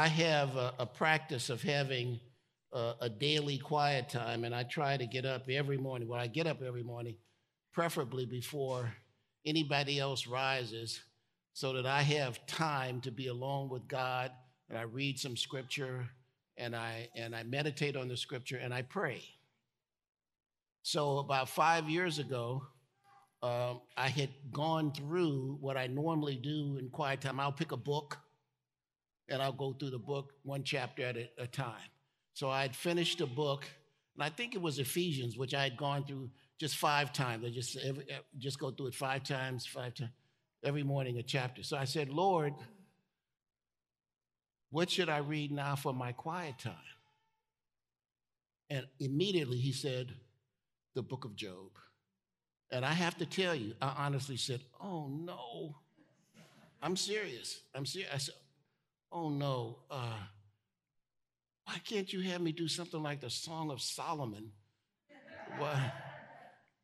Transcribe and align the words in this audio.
I 0.00 0.06
have 0.08 0.56
a, 0.56 0.72
a 0.78 0.86
practice 0.86 1.50
of 1.50 1.60
having 1.60 2.20
a, 2.72 2.94
a 3.02 3.10
daily 3.10 3.58
quiet 3.58 4.08
time, 4.08 4.44
and 4.44 4.54
I 4.54 4.62
try 4.62 4.96
to 4.96 5.04
get 5.06 5.26
up 5.26 5.50
every 5.50 5.76
morning. 5.76 6.08
Well, 6.08 6.18
I 6.18 6.26
get 6.26 6.46
up 6.46 6.62
every 6.62 6.82
morning, 6.82 7.16
preferably 7.74 8.24
before 8.24 8.94
anybody 9.44 10.00
else 10.00 10.26
rises, 10.26 11.00
so 11.52 11.74
that 11.74 11.84
I 11.84 12.00
have 12.00 12.46
time 12.46 13.02
to 13.02 13.10
be 13.10 13.26
alone 13.26 13.68
with 13.68 13.88
God, 13.88 14.30
and 14.70 14.78
I 14.78 14.84
read 14.84 15.18
some 15.18 15.36
scripture, 15.36 16.08
and 16.56 16.74
I 16.74 17.10
and 17.14 17.36
I 17.36 17.42
meditate 17.42 17.94
on 17.94 18.08
the 18.08 18.16
scripture, 18.16 18.56
and 18.56 18.72
I 18.72 18.80
pray. 18.80 19.22
So 20.80 21.18
about 21.18 21.50
five 21.50 21.90
years 21.90 22.18
ago, 22.18 22.62
um, 23.42 23.82
I 23.98 24.08
had 24.08 24.30
gone 24.50 24.92
through 24.92 25.58
what 25.60 25.76
I 25.76 25.88
normally 25.88 26.36
do 26.36 26.78
in 26.78 26.88
quiet 26.88 27.20
time. 27.20 27.38
I'll 27.38 27.52
pick 27.52 27.72
a 27.72 27.76
book 27.76 28.16
and 29.30 29.40
I'll 29.40 29.52
go 29.52 29.72
through 29.72 29.90
the 29.90 29.98
book 29.98 30.34
one 30.42 30.64
chapter 30.64 31.04
at 31.04 31.16
a, 31.16 31.30
a 31.38 31.46
time. 31.46 31.88
So 32.34 32.50
I'd 32.50 32.74
finished 32.74 33.20
a 33.20 33.26
book, 33.26 33.66
and 34.14 34.24
I 34.24 34.28
think 34.28 34.54
it 34.54 34.60
was 34.60 34.78
Ephesians, 34.78 35.36
which 35.36 35.54
I 35.54 35.62
had 35.62 35.76
gone 35.76 36.04
through 36.04 36.30
just 36.58 36.76
five 36.76 37.12
times. 37.12 37.44
I 37.44 37.50
just 37.50 37.76
every, 37.78 38.04
eh, 38.10 38.18
just 38.38 38.58
go 38.58 38.70
through 38.70 38.88
it 38.88 38.94
five 38.94 39.24
times, 39.24 39.66
five 39.66 39.94
times, 39.94 40.12
every 40.64 40.82
morning 40.82 41.18
a 41.18 41.22
chapter. 41.22 41.62
So 41.62 41.76
I 41.76 41.84
said, 41.84 42.10
Lord, 42.10 42.52
what 44.70 44.90
should 44.90 45.08
I 45.08 45.18
read 45.18 45.52
now 45.52 45.74
for 45.76 45.92
my 45.92 46.12
quiet 46.12 46.58
time? 46.58 46.74
And 48.68 48.86
immediately 49.00 49.58
he 49.58 49.72
said, 49.72 50.12
the 50.94 51.02
book 51.02 51.24
of 51.24 51.36
Job. 51.36 51.70
And 52.70 52.84
I 52.84 52.92
have 52.92 53.16
to 53.18 53.26
tell 53.26 53.54
you, 53.54 53.74
I 53.82 53.92
honestly 53.98 54.36
said, 54.36 54.60
Oh 54.80 55.08
no, 55.08 55.76
I'm 56.82 56.96
serious. 56.96 57.60
I'm 57.74 57.84
serious. 57.84 58.10
I 58.12 58.18
said, 58.18 58.34
Oh 59.12 59.28
no, 59.28 59.78
uh, 59.90 60.18
why 61.64 61.74
can't 61.84 62.12
you 62.12 62.20
have 62.20 62.40
me 62.40 62.52
do 62.52 62.68
something 62.68 63.02
like 63.02 63.20
the 63.20 63.30
Song 63.30 63.70
of 63.70 63.80
Solomon? 63.80 64.50
Why? 65.58 65.92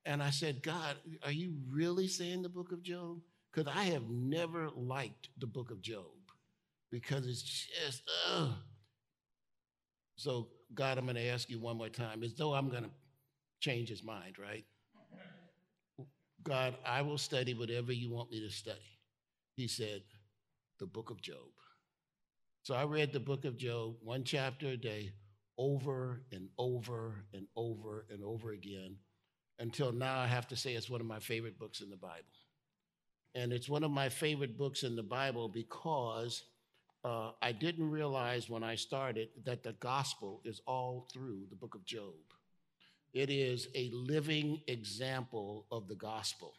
And 0.05 0.23
I 0.23 0.31
said, 0.31 0.63
God, 0.63 0.97
are 1.25 1.33
you 1.33 1.55
really 1.69 2.07
saying 2.07 2.43
the 2.43 2.49
book 2.49 2.73
of 2.73 2.83
Job? 2.83 3.19
Because 3.53 3.73
I 3.75 3.85
have 3.85 4.09
never 4.09 4.69
liked 4.77 5.29
the 5.39 5.47
book 5.47 5.71
of 5.71 5.81
Job 5.83 6.05
because 6.93 7.27
it's 7.27 7.43
just, 7.43 8.03
ugh. 8.31 8.53
So, 10.17 10.49
God, 10.75 10.99
I'm 10.99 11.05
going 11.05 11.17
to 11.17 11.27
ask 11.27 11.51
you 11.51 11.59
one 11.59 11.77
more 11.77 11.89
time, 11.89 12.23
as 12.23 12.35
though 12.35 12.55
I'm 12.55 12.71
going 12.71 12.85
to 12.85 12.91
change 13.61 13.89
his 13.89 14.05
mind, 14.05 14.37
right? 14.39 14.65
God, 16.43 16.77
I 16.87 17.03
will 17.03 17.19
study 17.19 17.55
whatever 17.55 17.93
you 17.93 18.11
want 18.11 18.31
me 18.31 18.41
to 18.41 18.51
study. 18.51 18.79
He 19.57 19.67
said, 19.67 20.03
the 20.79 20.87
book 20.87 21.11
of 21.11 21.21
Job. 21.21 21.51
So 22.67 22.75
I 22.75 22.83
read 22.83 23.12
the 23.12 23.20
book 23.20 23.45
of 23.45 23.56
Job, 23.56 23.95
one 24.03 24.25
chapter 24.25 24.67
a 24.70 24.77
day, 24.77 25.12
over 25.56 26.22
and 26.33 26.48
over 26.59 27.14
and 27.33 27.47
over 27.55 28.06
and 28.11 28.25
over 28.25 28.50
again, 28.50 28.97
until 29.61 29.92
now 29.92 30.19
I 30.19 30.27
have 30.27 30.48
to 30.48 30.56
say 30.56 30.75
it's 30.75 30.91
one 30.91 31.00
of 31.00 31.06
my 31.06 31.20
favorite 31.20 31.61
books 31.61 31.81
in 31.81 31.91
the 31.91 31.97
Bible. 31.97 32.25
And 33.36 33.53
it's 33.53 33.69
one 33.69 33.84
of 33.84 33.92
my 33.92 34.08
favorite 34.08 34.58
books 34.58 34.83
in 34.83 34.97
the 34.97 35.05
Bible 35.05 35.48
because 35.48 36.42
uh, 37.05 37.31
I 37.41 37.53
didn't 37.53 37.89
realize 37.89 38.50
when 38.50 38.64
I 38.64 38.75
started 38.75 39.28
that 39.45 39.62
the 39.62 39.75
gospel 39.75 40.41
is 40.45 40.61
all 40.67 41.06
through 41.12 41.47
the 41.48 41.55
book 41.55 41.77
of 41.77 41.84
Job. 41.84 42.14
It 43.12 43.30
is 43.30 43.69
a 43.77 43.92
living 43.92 44.61
example 44.67 45.67
of 45.70 45.86
the 45.86 45.95
gospel. 45.95 46.52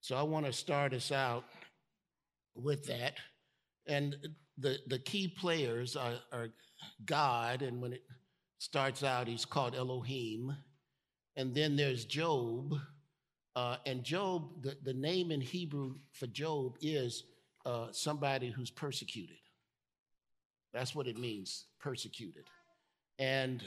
So 0.00 0.16
I 0.16 0.22
want 0.22 0.46
to 0.46 0.54
start 0.54 0.94
us 0.94 1.12
out 1.12 1.44
with 2.54 2.86
that. 2.86 3.18
And 3.86 4.16
the, 4.58 4.78
the 4.86 4.98
key 4.98 5.28
players 5.28 5.96
are, 5.96 6.14
are 6.32 6.48
God, 7.04 7.62
and 7.62 7.80
when 7.80 7.92
it 7.92 8.02
starts 8.58 9.02
out, 9.02 9.26
he's 9.26 9.44
called 9.44 9.74
Elohim. 9.74 10.54
And 11.36 11.54
then 11.54 11.76
there's 11.76 12.04
Job. 12.04 12.74
Uh, 13.56 13.76
and 13.86 14.04
Job, 14.04 14.62
the, 14.62 14.76
the 14.84 14.94
name 14.94 15.30
in 15.30 15.40
Hebrew 15.40 15.96
for 16.12 16.26
Job 16.26 16.76
is 16.80 17.24
uh, 17.66 17.88
somebody 17.90 18.50
who's 18.50 18.70
persecuted. 18.70 19.36
That's 20.72 20.94
what 20.94 21.06
it 21.06 21.18
means, 21.18 21.66
persecuted. 21.80 22.44
And 23.18 23.62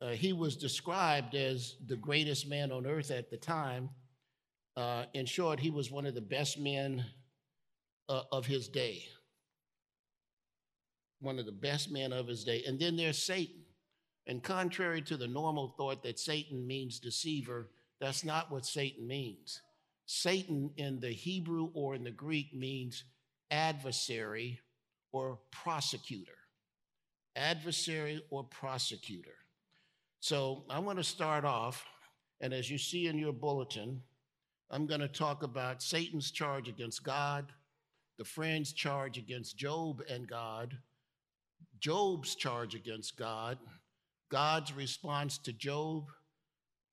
uh, 0.00 0.10
he 0.10 0.32
was 0.32 0.56
described 0.56 1.34
as 1.34 1.76
the 1.86 1.96
greatest 1.96 2.48
man 2.48 2.72
on 2.72 2.86
earth 2.86 3.10
at 3.10 3.30
the 3.30 3.36
time. 3.36 3.90
Uh, 4.76 5.04
in 5.14 5.24
short, 5.24 5.58
he 5.58 5.70
was 5.70 5.90
one 5.90 6.06
of 6.06 6.14
the 6.14 6.20
best 6.20 6.58
men 6.58 7.04
uh, 8.08 8.22
of 8.32 8.46
his 8.46 8.68
day 8.68 9.06
one 11.20 11.38
of 11.38 11.46
the 11.46 11.52
best 11.52 11.90
men 11.90 12.12
of 12.12 12.28
his 12.28 12.44
day. 12.44 12.62
And 12.66 12.78
then 12.78 12.96
there's 12.96 13.18
Satan. 13.22 13.62
And 14.26 14.42
contrary 14.42 15.02
to 15.02 15.16
the 15.16 15.28
normal 15.28 15.74
thought 15.76 16.02
that 16.02 16.18
Satan 16.18 16.66
means 16.66 16.98
deceiver, 16.98 17.70
that's 18.00 18.24
not 18.24 18.50
what 18.50 18.66
Satan 18.66 19.06
means. 19.06 19.62
Satan 20.06 20.70
in 20.76 21.00
the 21.00 21.10
Hebrew 21.10 21.70
or 21.74 21.94
in 21.94 22.04
the 22.04 22.10
Greek 22.10 22.54
means 22.54 23.04
adversary 23.50 24.60
or 25.12 25.38
prosecutor. 25.50 26.32
Adversary 27.36 28.22
or 28.30 28.44
prosecutor. 28.44 29.34
So 30.20 30.64
I 30.70 30.78
want 30.78 30.98
to 30.98 31.04
start 31.04 31.44
off, 31.44 31.84
and 32.40 32.52
as 32.52 32.70
you 32.70 32.78
see 32.78 33.06
in 33.06 33.18
your 33.18 33.32
bulletin, 33.32 34.00
I'm 34.70 34.86
going 34.86 35.00
to 35.00 35.08
talk 35.08 35.42
about 35.42 35.82
Satan's 35.82 36.30
charge 36.30 36.68
against 36.68 37.04
God, 37.04 37.52
the 38.18 38.24
friend's 38.24 38.72
charge 38.72 39.18
against 39.18 39.56
Job 39.56 40.02
and 40.08 40.26
God, 40.26 40.76
Job's 41.80 42.34
charge 42.34 42.74
against 42.74 43.16
God, 43.16 43.58
God's 44.30 44.72
response 44.72 45.38
to 45.38 45.52
Job, 45.52 46.04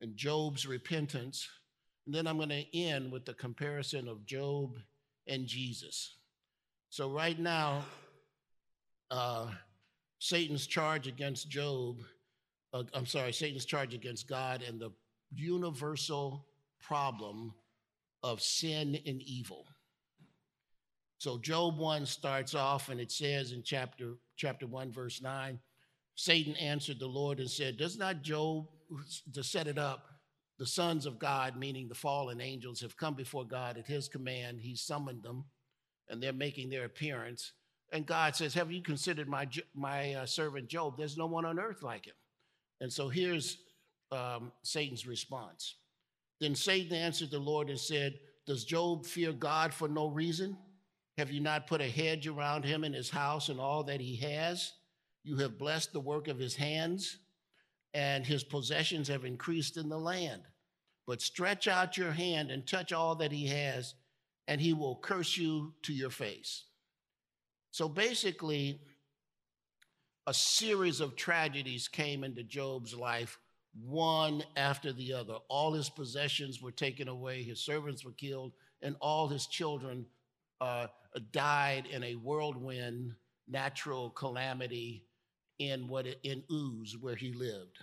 and 0.01 0.15
Job's 0.15 0.65
repentance. 0.65 1.47
And 2.05 2.13
then 2.13 2.27
I'm 2.27 2.37
going 2.37 2.49
to 2.49 2.77
end 2.77 3.11
with 3.11 3.25
the 3.25 3.33
comparison 3.33 4.07
of 4.07 4.25
Job 4.25 4.77
and 5.27 5.47
Jesus. 5.47 6.17
So, 6.89 7.09
right 7.09 7.39
now, 7.39 7.85
uh, 9.09 9.47
Satan's 10.19 10.67
charge 10.67 11.07
against 11.07 11.49
Job, 11.49 12.01
uh, 12.73 12.83
I'm 12.93 13.05
sorry, 13.05 13.33
Satan's 13.33 13.65
charge 13.65 13.93
against 13.93 14.27
God 14.27 14.63
and 14.67 14.79
the 14.79 14.91
universal 15.33 16.45
problem 16.79 17.53
of 18.21 18.41
sin 18.41 18.99
and 19.05 19.21
evil. 19.21 19.65
So 21.17 21.37
Job 21.37 21.77
1 21.77 22.05
starts 22.05 22.55
off 22.55 22.89
and 22.89 22.99
it 22.99 23.11
says 23.11 23.51
in 23.51 23.63
chapter 23.63 24.15
chapter 24.35 24.67
1 24.67 24.91
verse 24.91 25.21
9, 25.21 25.59
Satan 26.15 26.55
answered 26.55 26.99
the 26.99 27.07
Lord 27.07 27.39
and 27.39 27.49
said, 27.49 27.77
"Does 27.77 27.97
not 27.97 28.21
Job 28.21 28.67
to 29.33 29.43
set 29.43 29.67
it 29.67 29.77
up 29.77 30.09
the 30.59 30.65
sons 30.65 31.05
of 31.05 31.17
God, 31.17 31.57
meaning 31.57 31.87
the 31.87 31.95
fallen 31.95 32.39
angels 32.39 32.81
have 32.81 32.95
come 32.95 33.15
before 33.15 33.45
God 33.45 33.77
at 33.77 33.87
his 33.87 34.07
command, 34.07 34.61
he 34.61 34.75
summoned 34.75 35.23
them 35.23 35.45
and 36.09 36.21
they're 36.21 36.31
making 36.31 36.69
their 36.69 36.85
appearance. 36.85 37.53
And 37.91 38.05
God 38.05 38.35
says, 38.35 38.53
"Have 38.53 38.71
you 38.71 38.81
considered 38.81 39.27
my 39.27 39.47
my 39.73 40.13
uh, 40.13 40.25
servant 40.25 40.67
Job? 40.67 40.97
There's 40.97 41.17
no 41.17 41.27
one 41.27 41.45
on 41.45 41.59
earth 41.59 41.83
like 41.83 42.05
him." 42.05 42.15
And 42.81 42.91
so 42.91 43.09
here's 43.09 43.57
um, 44.11 44.51
Satan's 44.63 45.07
response. 45.07 45.75
Then 46.39 46.55
Satan 46.55 46.95
answered 46.95 47.31
the 47.31 47.39
Lord 47.39 47.69
and 47.69 47.79
said, 47.79 48.19
Does 48.45 48.65
Job 48.65 49.05
fear 49.05 49.31
God 49.31 49.73
for 49.73 49.87
no 49.87 50.07
reason? 50.07 50.57
Have 51.17 51.31
you 51.31 51.41
not 51.41 51.67
put 51.67 51.81
a 51.81 51.89
hedge 51.89 52.27
around 52.27 52.65
him 52.65 52.83
and 52.83 52.95
his 52.95 53.09
house 53.09 53.49
and 53.49 53.59
all 53.59 53.83
that 53.83 54.01
he 54.01 54.15
has? 54.17 54.73
You 55.23 55.37
have 55.37 55.59
blessed 55.59 55.93
the 55.93 55.99
work 55.99 56.27
of 56.27 56.39
his 56.39 56.55
hands, 56.55 57.17
and 57.93 58.25
his 58.25 58.43
possessions 58.43 59.07
have 59.07 59.23
increased 59.23 59.77
in 59.77 59.89
the 59.89 59.97
land. 59.97 60.41
But 61.05 61.21
stretch 61.21 61.67
out 61.67 61.97
your 61.97 62.11
hand 62.11 62.49
and 62.49 62.65
touch 62.65 62.91
all 62.91 63.15
that 63.15 63.31
he 63.31 63.47
has, 63.47 63.93
and 64.47 64.59
he 64.59 64.73
will 64.73 64.95
curse 64.95 65.37
you 65.37 65.73
to 65.83 65.93
your 65.93 66.09
face. 66.09 66.63
So 67.71 67.87
basically, 67.87 68.81
a 70.25 70.33
series 70.33 70.99
of 70.99 71.15
tragedies 71.15 71.87
came 71.87 72.23
into 72.23 72.43
Job's 72.43 72.95
life, 72.95 73.37
one 73.79 74.43
after 74.55 74.93
the 74.93 75.13
other. 75.13 75.35
All 75.47 75.73
his 75.73 75.89
possessions 75.89 76.61
were 76.61 76.71
taken 76.71 77.07
away, 77.07 77.43
his 77.43 77.59
servants 77.59 78.03
were 78.03 78.13
killed, 78.13 78.53
and 78.81 78.95
all 78.99 79.27
his 79.27 79.47
children 79.47 80.05
uh, 80.63 80.87
died 81.31 81.85
in 81.91 82.03
a 82.03 82.13
whirlwind 82.13 83.13
natural 83.49 84.09
calamity 84.11 85.05
in 85.59 85.87
what 85.89 86.07
in 86.23 86.41
Uz 86.49 86.95
where 86.99 87.15
he 87.15 87.33
lived. 87.33 87.77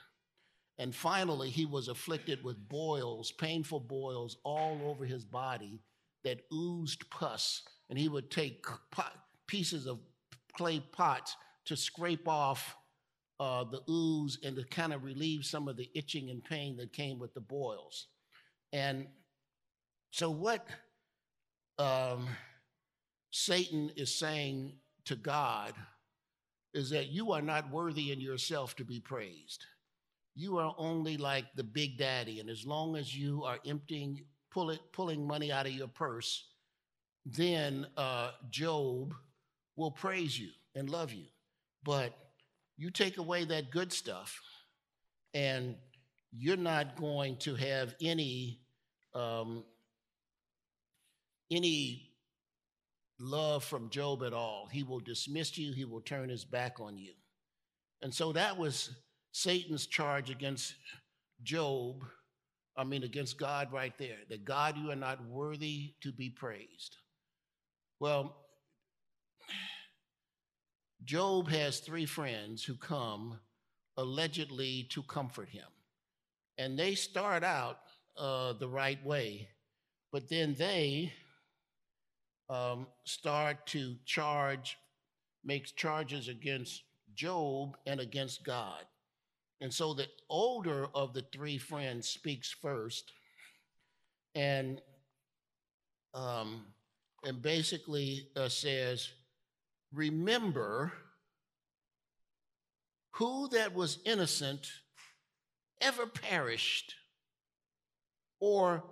And 0.78 0.94
finally, 0.94 1.50
he 1.50 1.66
was 1.66 1.88
afflicted 1.88 2.42
with 2.42 2.68
boils, 2.68 3.32
painful 3.32 3.80
boils 3.80 4.38
all 4.44 4.80
over 4.84 5.04
his 5.04 5.26
body 5.26 5.82
that 6.24 6.40
oozed 6.50 7.08
pus. 7.10 7.62
And 7.90 7.98
he 7.98 8.08
would 8.08 8.30
take 8.30 8.64
pot, 8.90 9.12
pieces 9.46 9.86
of 9.86 9.98
clay 10.56 10.80
pots 10.92 11.36
to 11.66 11.76
scrape 11.76 12.26
off 12.26 12.76
uh, 13.38 13.64
the 13.64 13.82
ooze 13.90 14.38
and 14.42 14.56
to 14.56 14.64
kind 14.64 14.94
of 14.94 15.04
relieve 15.04 15.44
some 15.44 15.68
of 15.68 15.76
the 15.76 15.90
itching 15.94 16.30
and 16.30 16.42
pain 16.42 16.78
that 16.78 16.94
came 16.94 17.18
with 17.18 17.34
the 17.34 17.40
boils. 17.40 18.06
And 18.72 19.06
so, 20.12 20.30
what 20.30 20.66
um, 21.78 22.26
Satan 23.30 23.90
is 23.96 24.14
saying 24.14 24.74
to 25.04 25.16
God 25.16 25.72
is 26.74 26.90
that 26.90 27.08
you 27.08 27.32
are 27.32 27.42
not 27.42 27.70
worthy 27.70 28.12
in 28.12 28.20
yourself 28.20 28.76
to 28.76 28.84
be 28.84 29.00
praised. 29.00 29.64
You 30.34 30.58
are 30.58 30.74
only 30.78 31.16
like 31.16 31.46
the 31.54 31.64
big 31.64 31.98
daddy. 31.98 32.40
And 32.40 32.48
as 32.48 32.64
long 32.64 32.96
as 32.96 33.16
you 33.16 33.44
are 33.44 33.58
emptying, 33.66 34.22
pull 34.50 34.70
it, 34.70 34.80
pulling 34.92 35.26
money 35.26 35.50
out 35.50 35.66
of 35.66 35.72
your 35.72 35.88
purse, 35.88 36.46
then 37.26 37.86
uh, 37.96 38.30
Job 38.50 39.14
will 39.76 39.90
praise 39.90 40.38
you 40.38 40.50
and 40.74 40.88
love 40.88 41.12
you. 41.12 41.26
But 41.82 42.12
you 42.76 42.90
take 42.90 43.18
away 43.18 43.44
that 43.44 43.70
good 43.70 43.92
stuff, 43.92 44.40
and 45.34 45.76
you're 46.32 46.56
not 46.56 46.96
going 46.96 47.36
to 47.38 47.54
have 47.54 47.94
any 48.00 48.60
um, 49.14 49.64
any 51.50 52.09
love 53.20 53.62
from 53.62 53.90
Job 53.90 54.22
at 54.22 54.32
all. 54.32 54.68
He 54.72 54.82
will 54.82 55.00
dismiss 55.00 55.56
you, 55.58 55.72
he 55.72 55.84
will 55.84 56.00
turn 56.00 56.28
his 56.28 56.44
back 56.44 56.80
on 56.80 56.98
you. 56.98 57.12
And 58.02 58.12
so 58.12 58.32
that 58.32 58.56
was 58.56 58.90
Satan's 59.32 59.86
charge 59.86 60.30
against 60.30 60.74
Job, 61.42 62.04
I 62.76 62.84
mean, 62.84 63.02
against 63.02 63.38
God 63.38 63.72
right 63.72 63.96
there 63.98 64.18
that 64.28 64.44
God, 64.44 64.76
you 64.76 64.90
are 64.90 64.96
not 64.96 65.24
worthy 65.26 65.94
to 66.02 66.12
be 66.12 66.30
praised. 66.30 66.96
Well, 67.98 68.36
Job 71.04 71.48
has 71.48 71.80
three 71.80 72.06
friends 72.06 72.64
who 72.64 72.74
come 72.74 73.38
allegedly 73.96 74.86
to 74.90 75.02
comfort 75.02 75.48
him. 75.48 75.66
And 76.58 76.78
they 76.78 76.94
start 76.94 77.42
out 77.42 77.78
uh, 78.16 78.54
the 78.54 78.68
right 78.68 79.02
way, 79.04 79.48
but 80.12 80.28
then 80.28 80.54
they 80.58 81.12
um, 82.50 82.86
start 83.04 83.64
to 83.68 83.94
charge, 84.04 84.76
makes 85.44 85.72
charges 85.72 86.28
against 86.28 86.82
Job 87.14 87.76
and 87.86 88.00
against 88.00 88.44
God. 88.44 88.84
And 89.60 89.72
so 89.72 89.94
the 89.94 90.08
older 90.28 90.88
of 90.94 91.14
the 91.14 91.24
three 91.32 91.58
friends 91.58 92.08
speaks 92.08 92.50
first 92.50 93.12
and 94.34 94.80
um, 96.12 96.64
and 97.24 97.40
basically 97.40 98.28
uh, 98.36 98.48
says, 98.48 99.10
Remember 99.92 100.92
who 103.12 103.48
that 103.48 103.74
was 103.74 103.98
innocent 104.04 104.70
ever 105.80 106.06
perished, 106.06 106.94
or 108.40 108.82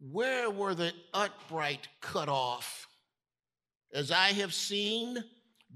where 0.00 0.50
were 0.50 0.74
the 0.74 0.92
upright 1.14 1.88
cut 2.00 2.28
off? 2.28 2.89
As 3.92 4.10
I 4.10 4.32
have 4.32 4.54
seen, 4.54 5.22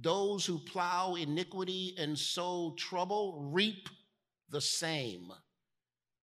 those 0.00 0.46
who 0.46 0.58
plow 0.58 1.14
iniquity 1.14 1.94
and 1.98 2.18
sow 2.18 2.74
trouble 2.76 3.50
reap 3.52 3.88
the 4.50 4.60
same. 4.60 5.32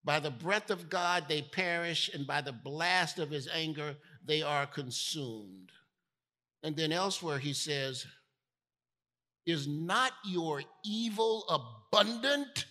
By 0.04 0.20
the 0.20 0.32
breath 0.32 0.72
of 0.72 0.90
God 0.90 1.26
they 1.28 1.42
perish, 1.42 2.10
and 2.14 2.26
by 2.26 2.42
the 2.42 2.54
blast 2.54 3.20
of 3.20 3.30
his 3.30 3.48
anger 3.48 3.96
they 4.26 4.42
are 4.42 4.66
consumed. 4.66 5.72
And 6.64 6.76
then 6.76 6.92
elsewhere 6.92 7.40
he 7.40 7.54
says, 7.54 8.06
Is 9.46 9.68
not 9.68 10.14
your 10.26 10.64
evil 10.84 11.46
abundant? 11.50 12.66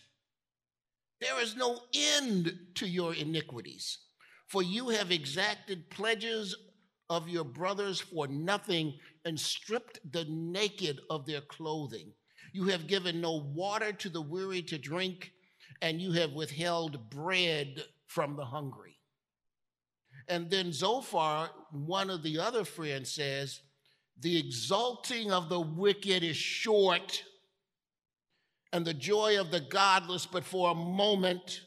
There 1.20 1.40
is 1.40 1.54
no 1.54 1.78
end 1.94 2.58
to 2.76 2.86
your 2.86 3.14
iniquities, 3.14 3.98
for 4.46 4.62
you 4.62 4.88
have 4.88 5.12
exacted 5.12 5.90
pledges 5.90 6.56
of 7.10 7.28
your 7.28 7.44
brothers 7.44 8.00
for 8.00 8.28
nothing 8.28 8.94
and 9.24 9.38
stripped 9.38 9.98
the 10.12 10.24
naked 10.28 11.00
of 11.10 11.26
their 11.26 11.40
clothing. 11.42 12.12
You 12.52 12.68
have 12.68 12.86
given 12.86 13.20
no 13.20 13.42
water 13.54 13.92
to 13.92 14.08
the 14.08 14.22
weary 14.22 14.62
to 14.62 14.78
drink, 14.78 15.32
and 15.82 16.00
you 16.00 16.12
have 16.12 16.32
withheld 16.32 17.10
bread 17.10 17.84
from 18.06 18.36
the 18.36 18.44
hungry. 18.44 18.96
And 20.28 20.48
then 20.48 20.72
Zophar, 20.72 21.50
one 21.72 22.10
of 22.10 22.22
the 22.22 22.38
other 22.38 22.64
friends, 22.64 23.12
says, 23.12 23.60
The 24.20 24.38
exalting 24.38 25.32
of 25.32 25.48
the 25.48 25.60
wicked 25.60 26.22
is 26.22 26.36
short, 26.36 27.24
and 28.72 28.86
the 28.86 28.94
joy 28.94 29.40
of 29.40 29.50
the 29.50 29.60
godless 29.60 30.26
but 30.26 30.44
for 30.44 30.70
a 30.70 30.74
moment. 30.74 31.62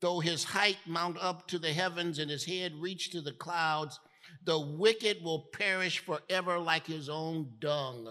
Though 0.00 0.20
his 0.20 0.44
height 0.44 0.78
mount 0.86 1.18
up 1.20 1.48
to 1.48 1.58
the 1.58 1.72
heavens 1.72 2.20
and 2.20 2.30
his 2.30 2.44
head 2.44 2.72
reach 2.76 3.10
to 3.10 3.20
the 3.20 3.32
clouds, 3.32 3.98
the 4.48 4.58
wicked 4.58 5.22
will 5.22 5.50
perish 5.52 5.98
forever 5.98 6.58
like 6.58 6.86
his 6.86 7.10
own 7.10 7.50
dung. 7.58 8.08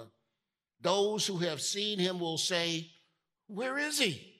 Those 0.80 1.25
who 1.25 1.38
have 1.39 1.60
seen 1.60 1.98
him 1.98 2.19
will 2.19 2.38
say, 2.38 2.92
Where 3.48 3.80
is 3.80 3.98
he? 3.98 4.36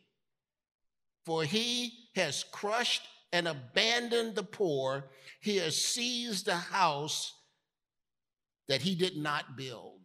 For 1.26 1.44
he 1.44 1.92
has 2.14 2.46
crushed 2.52 3.02
and 3.34 3.48
abandoned 3.48 4.36
the 4.36 4.44
poor, 4.44 5.10
he 5.42 5.58
has 5.58 5.76
seized 5.76 6.48
a 6.48 6.56
house 6.56 7.34
that 8.68 8.84
he 8.84 8.94
did 8.94 9.18
not 9.18 9.58
build. 9.58 10.02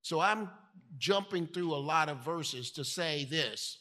So 0.00 0.20
I'm 0.20 0.48
jumping 0.96 1.48
through 1.48 1.74
a 1.74 1.86
lot 1.92 2.08
of 2.08 2.24
verses 2.24 2.70
to 2.70 2.84
say 2.84 3.26
this 3.26 3.78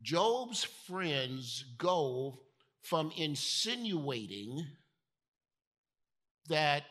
Job's 0.00 0.64
friends 0.64 1.62
go 1.76 2.40
from 2.80 3.12
insinuating 3.18 4.64
that 6.50 6.84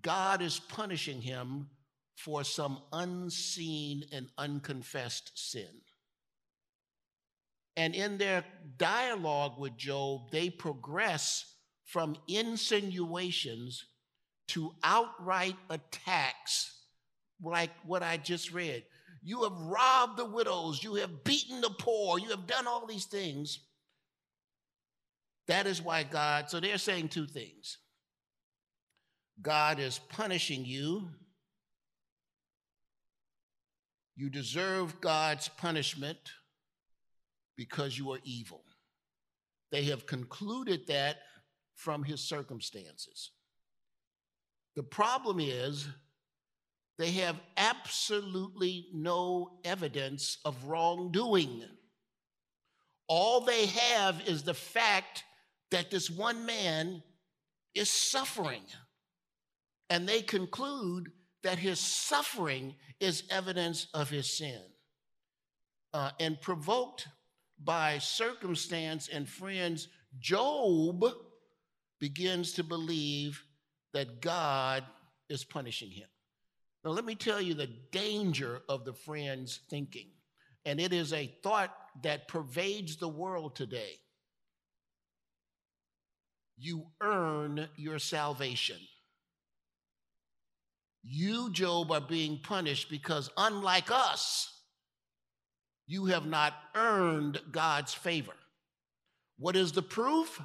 God 0.00 0.40
is 0.40 0.58
punishing 0.58 1.20
him 1.20 1.68
for 2.16 2.44
some 2.44 2.78
unseen 2.92 4.04
and 4.12 4.28
unconfessed 4.38 5.32
sin. 5.34 5.82
And 7.76 7.94
in 7.94 8.18
their 8.18 8.44
dialogue 8.76 9.58
with 9.58 9.76
Job, 9.76 10.30
they 10.30 10.50
progress 10.50 11.44
from 11.84 12.16
insinuations 12.28 13.84
to 14.48 14.72
outright 14.84 15.56
attacks, 15.70 16.80
like 17.42 17.70
what 17.84 18.02
I 18.02 18.18
just 18.18 18.52
read. 18.52 18.84
You 19.22 19.42
have 19.44 19.52
robbed 19.52 20.18
the 20.18 20.24
widows, 20.24 20.82
you 20.82 20.94
have 20.96 21.24
beaten 21.24 21.60
the 21.60 21.70
poor, 21.70 22.18
you 22.18 22.28
have 22.30 22.46
done 22.46 22.66
all 22.66 22.86
these 22.86 23.06
things. 23.06 23.60
That 25.48 25.66
is 25.66 25.82
why 25.82 26.02
God, 26.02 26.50
so 26.50 26.60
they're 26.60 26.78
saying 26.78 27.08
two 27.08 27.26
things 27.26 27.78
God 29.40 29.78
is 29.78 29.98
punishing 29.98 30.64
you. 30.64 31.08
You 34.14 34.28
deserve 34.28 35.00
God's 35.00 35.48
punishment 35.48 36.18
because 37.56 37.98
you 37.98 38.12
are 38.12 38.18
evil. 38.24 38.62
They 39.70 39.84
have 39.84 40.06
concluded 40.06 40.86
that 40.88 41.16
from 41.74 42.04
his 42.04 42.20
circumstances. 42.20 43.30
The 44.76 44.82
problem 44.82 45.40
is 45.40 45.88
they 46.98 47.10
have 47.12 47.40
absolutely 47.56 48.86
no 48.92 49.58
evidence 49.64 50.38
of 50.44 50.66
wrongdoing. 50.66 51.64
All 53.08 53.40
they 53.40 53.66
have 53.66 54.22
is 54.26 54.42
the 54.42 54.54
fact 54.54 55.24
that 55.70 55.90
this 55.90 56.10
one 56.10 56.46
man 56.46 57.02
is 57.74 57.90
suffering 57.90 58.62
and 59.92 60.08
they 60.08 60.22
conclude 60.22 61.12
that 61.42 61.58
his 61.58 61.78
suffering 61.78 62.74
is 62.98 63.24
evidence 63.28 63.88
of 63.92 64.08
his 64.08 64.38
sin. 64.38 64.62
Uh, 65.92 66.10
and 66.18 66.40
provoked 66.40 67.08
by 67.62 67.98
circumstance 67.98 69.10
and 69.12 69.28
friends, 69.28 69.88
Job 70.18 71.04
begins 72.00 72.52
to 72.52 72.64
believe 72.64 73.44
that 73.92 74.22
God 74.22 74.82
is 75.28 75.44
punishing 75.44 75.90
him. 75.90 76.08
Now, 76.82 76.92
let 76.92 77.04
me 77.04 77.14
tell 77.14 77.42
you 77.42 77.52
the 77.52 77.68
danger 77.90 78.62
of 78.70 78.86
the 78.86 78.94
friends' 78.94 79.60
thinking. 79.68 80.08
And 80.64 80.80
it 80.80 80.94
is 80.94 81.12
a 81.12 81.36
thought 81.42 81.76
that 82.02 82.28
pervades 82.28 82.96
the 82.96 83.08
world 83.08 83.56
today. 83.56 83.98
You 86.56 86.86
earn 87.02 87.68
your 87.76 87.98
salvation. 87.98 88.78
You, 91.02 91.50
Job, 91.50 91.90
are 91.90 92.00
being 92.00 92.40
punished 92.42 92.88
because, 92.88 93.30
unlike 93.36 93.90
us, 93.90 94.48
you 95.86 96.06
have 96.06 96.26
not 96.26 96.54
earned 96.74 97.40
God's 97.50 97.92
favor. 97.92 98.34
What 99.38 99.56
is 99.56 99.72
the 99.72 99.82
proof? 99.82 100.40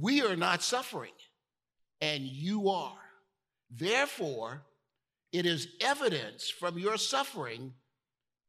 We 0.00 0.22
are 0.22 0.36
not 0.36 0.62
suffering, 0.62 1.12
and 2.00 2.22
you 2.24 2.70
are. 2.70 2.98
Therefore, 3.70 4.64
it 5.32 5.44
is 5.44 5.68
evidence 5.80 6.48
from 6.48 6.78
your 6.78 6.96
suffering 6.96 7.74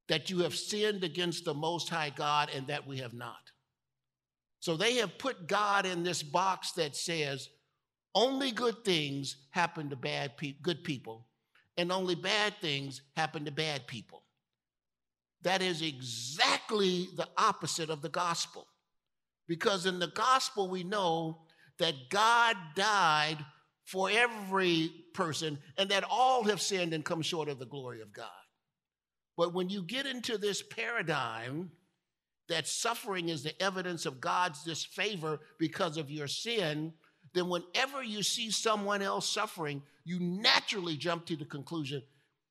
that 0.08 0.29
you 0.29 0.39
have 0.39 0.56
sinned 0.56 1.03
against 1.03 1.44
the 1.44 1.53
Most 1.53 1.89
High 1.89 2.12
God 2.15 2.50
and 2.56 2.67
that 2.67 2.88
we 2.88 3.00
have 3.00 3.13
not. 3.13 3.51
So 4.62 4.77
they 4.77 4.96
have 4.96 5.17
put 5.17 5.48
God 5.48 5.86
in 5.86 6.03
this 6.03 6.24
box 6.24 6.72
that 6.74 6.96
says, 6.96 7.50
only 8.17 8.51
good 8.51 8.83
things 8.83 9.36
happen 9.51 9.91
to 9.91 9.95
bad 9.95 10.38
people, 10.38 10.59
good 10.63 10.83
people, 10.83 11.27
and 11.77 11.91
only 11.91 12.15
bad 12.15 12.55
things 12.59 13.03
happen 13.15 13.45
to 13.45 13.51
bad 13.51 13.86
people. 13.86 14.24
That 15.43 15.62
is 15.62 15.83
exactly 15.83 17.09
the 17.15 17.27
opposite 17.38 17.91
of 17.91 18.01
the 18.01 18.09
gospel. 18.09 18.65
Because 19.47 19.86
in 19.86 20.00
the 20.00 20.07
gospel, 20.07 20.67
we 20.67 20.83
know 20.83 21.43
that 21.77 21.93
God 22.09 22.55
died 22.75 23.38
for 23.86 24.09
every 24.09 24.91
person 25.13 25.59
and 25.77 25.88
that 25.91 26.03
all 26.09 26.43
have 26.45 26.59
sinned 26.59 26.95
and 26.95 27.05
come 27.05 27.21
short 27.21 27.50
of 27.50 27.59
the 27.59 27.67
glory 27.67 28.01
of 28.01 28.12
God. 28.12 28.27
But 29.38 29.53
when 29.53 29.69
you 29.69 29.83
get 29.83 30.07
into 30.07 30.39
this 30.39 30.63
paradigm 30.63 31.69
that 32.50 32.67
suffering 32.67 33.29
is 33.29 33.43
the 33.43 33.62
evidence 33.62 34.07
of 34.07 34.19
God's 34.19 34.63
disfavor 34.63 35.39
because 35.59 35.97
of 35.97 36.09
your 36.09 36.27
sin, 36.27 36.93
then 37.38 37.50
whenever 37.50 38.03
you 38.03 38.24
see 38.24 38.50
someone 38.50 39.01
else 39.01 39.29
suffering, 39.29 39.84
you 40.03 40.20
naturally 40.20 40.98
jump 40.98 41.25
to 41.27 41.36
the 41.36 41.46
conclusion 41.46 42.01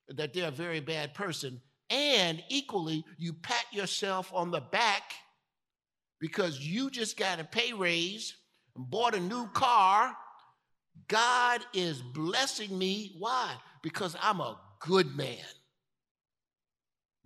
that 0.09 0.33
they're 0.33 0.49
a 0.49 0.53
very 0.53 0.81
bad 0.81 1.15
person. 1.15 1.61
And 1.91 2.43
equally, 2.49 3.05
you 3.19 3.33
pat 3.33 3.65
yourself 3.73 4.31
on 4.35 4.51
the 4.51 4.61
back 4.61 5.03
because 6.21 6.61
you 6.61 6.91
just 6.91 7.17
got 7.17 7.41
a 7.41 7.45
pay 7.45 7.73
raise 7.73 8.35
and 8.75 8.89
bought 8.89 9.15
a 9.15 9.21
new 9.21 9.47
car. 9.49 10.17
God 11.09 11.61
is 11.73 12.03
blessing 12.03 12.77
me. 12.77 13.15
Why? 13.19 13.55
Because 13.83 14.17
I'm 14.21 14.41
a 14.41 14.59
good 14.81 15.17
man. 15.17 15.37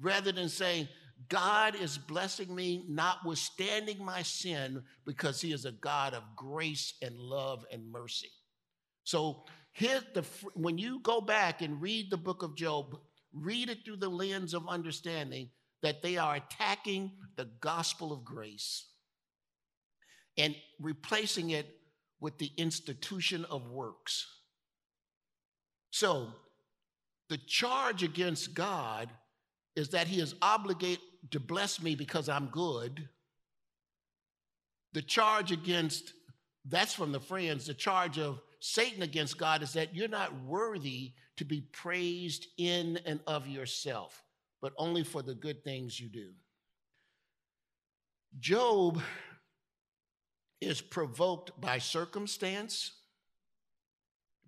Rather 0.00 0.32
than 0.32 0.48
saying, 0.48 0.88
God 1.28 1.74
is 1.74 1.98
blessing 1.98 2.54
me, 2.54 2.84
notwithstanding 2.88 4.02
my 4.04 4.22
sin, 4.22 4.82
because 5.04 5.40
He 5.40 5.52
is 5.52 5.64
a 5.64 5.72
God 5.72 6.14
of 6.14 6.22
grace 6.36 6.94
and 7.02 7.16
love 7.16 7.64
and 7.72 7.90
mercy. 7.90 8.30
So, 9.04 9.44
here 9.72 10.00
the, 10.14 10.24
when 10.54 10.78
you 10.78 11.00
go 11.00 11.20
back 11.20 11.62
and 11.62 11.80
read 11.80 12.10
the 12.10 12.16
book 12.16 12.42
of 12.42 12.56
Job, 12.56 12.98
read 13.32 13.68
it 13.68 13.84
through 13.84 13.98
the 13.98 14.08
lens 14.08 14.54
of 14.54 14.68
understanding 14.68 15.50
that 15.82 16.02
they 16.02 16.16
are 16.16 16.36
attacking 16.36 17.12
the 17.36 17.48
gospel 17.60 18.12
of 18.12 18.24
grace 18.24 18.86
and 20.36 20.54
replacing 20.80 21.50
it 21.50 21.66
with 22.20 22.38
the 22.38 22.50
institution 22.56 23.44
of 23.46 23.70
works. 23.70 24.26
So, 25.90 26.28
the 27.28 27.38
charge 27.38 28.02
against 28.02 28.54
God 28.54 29.08
is 29.76 29.90
that 29.90 30.08
he 30.08 30.20
is 30.20 30.34
obligated 30.42 30.98
to 31.30 31.40
bless 31.40 31.82
me 31.82 31.94
because 31.94 32.28
I'm 32.28 32.46
good. 32.46 33.08
The 34.92 35.02
charge 35.02 35.52
against, 35.52 36.12
that's 36.64 36.94
from 36.94 37.12
the 37.12 37.20
friends, 37.20 37.66
the 37.66 37.74
charge 37.74 38.18
of 38.18 38.40
Satan 38.60 39.02
against 39.02 39.38
God 39.38 39.62
is 39.62 39.72
that 39.74 39.94
you're 39.94 40.08
not 40.08 40.44
worthy 40.44 41.12
to 41.36 41.44
be 41.44 41.62
praised 41.72 42.46
in 42.58 42.98
and 43.06 43.20
of 43.26 43.46
yourself, 43.46 44.22
but 44.60 44.72
only 44.76 45.04
for 45.04 45.22
the 45.22 45.34
good 45.34 45.64
things 45.64 45.98
you 45.98 46.08
do. 46.08 46.30
Job 48.38 49.00
is 50.60 50.80
provoked 50.80 51.58
by 51.60 51.78
circumstance, 51.78 52.92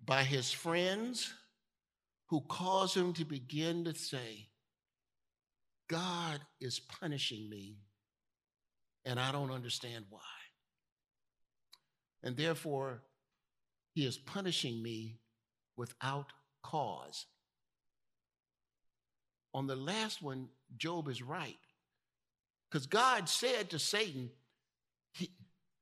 by 0.05 0.23
his 0.23 0.51
friends 0.51 1.33
who 2.27 2.41
cause 2.41 2.95
him 2.95 3.13
to 3.13 3.25
begin 3.25 3.85
to 3.85 3.95
say, 3.95 4.47
God 5.89 6.39
is 6.61 6.79
punishing 6.79 7.49
me, 7.49 7.77
and 9.05 9.19
I 9.19 9.31
don't 9.31 9.51
understand 9.51 10.05
why. 10.09 10.21
And 12.23 12.37
therefore, 12.37 13.03
he 13.93 14.05
is 14.05 14.17
punishing 14.17 14.81
me 14.81 15.19
without 15.75 16.27
cause. 16.63 17.25
On 19.53 19.67
the 19.67 19.75
last 19.75 20.21
one, 20.21 20.47
Job 20.77 21.07
is 21.09 21.21
right. 21.21 21.57
Because 22.69 22.87
God 22.87 23.29
said 23.29 23.69
to 23.69 23.79
Satan, 23.79 24.31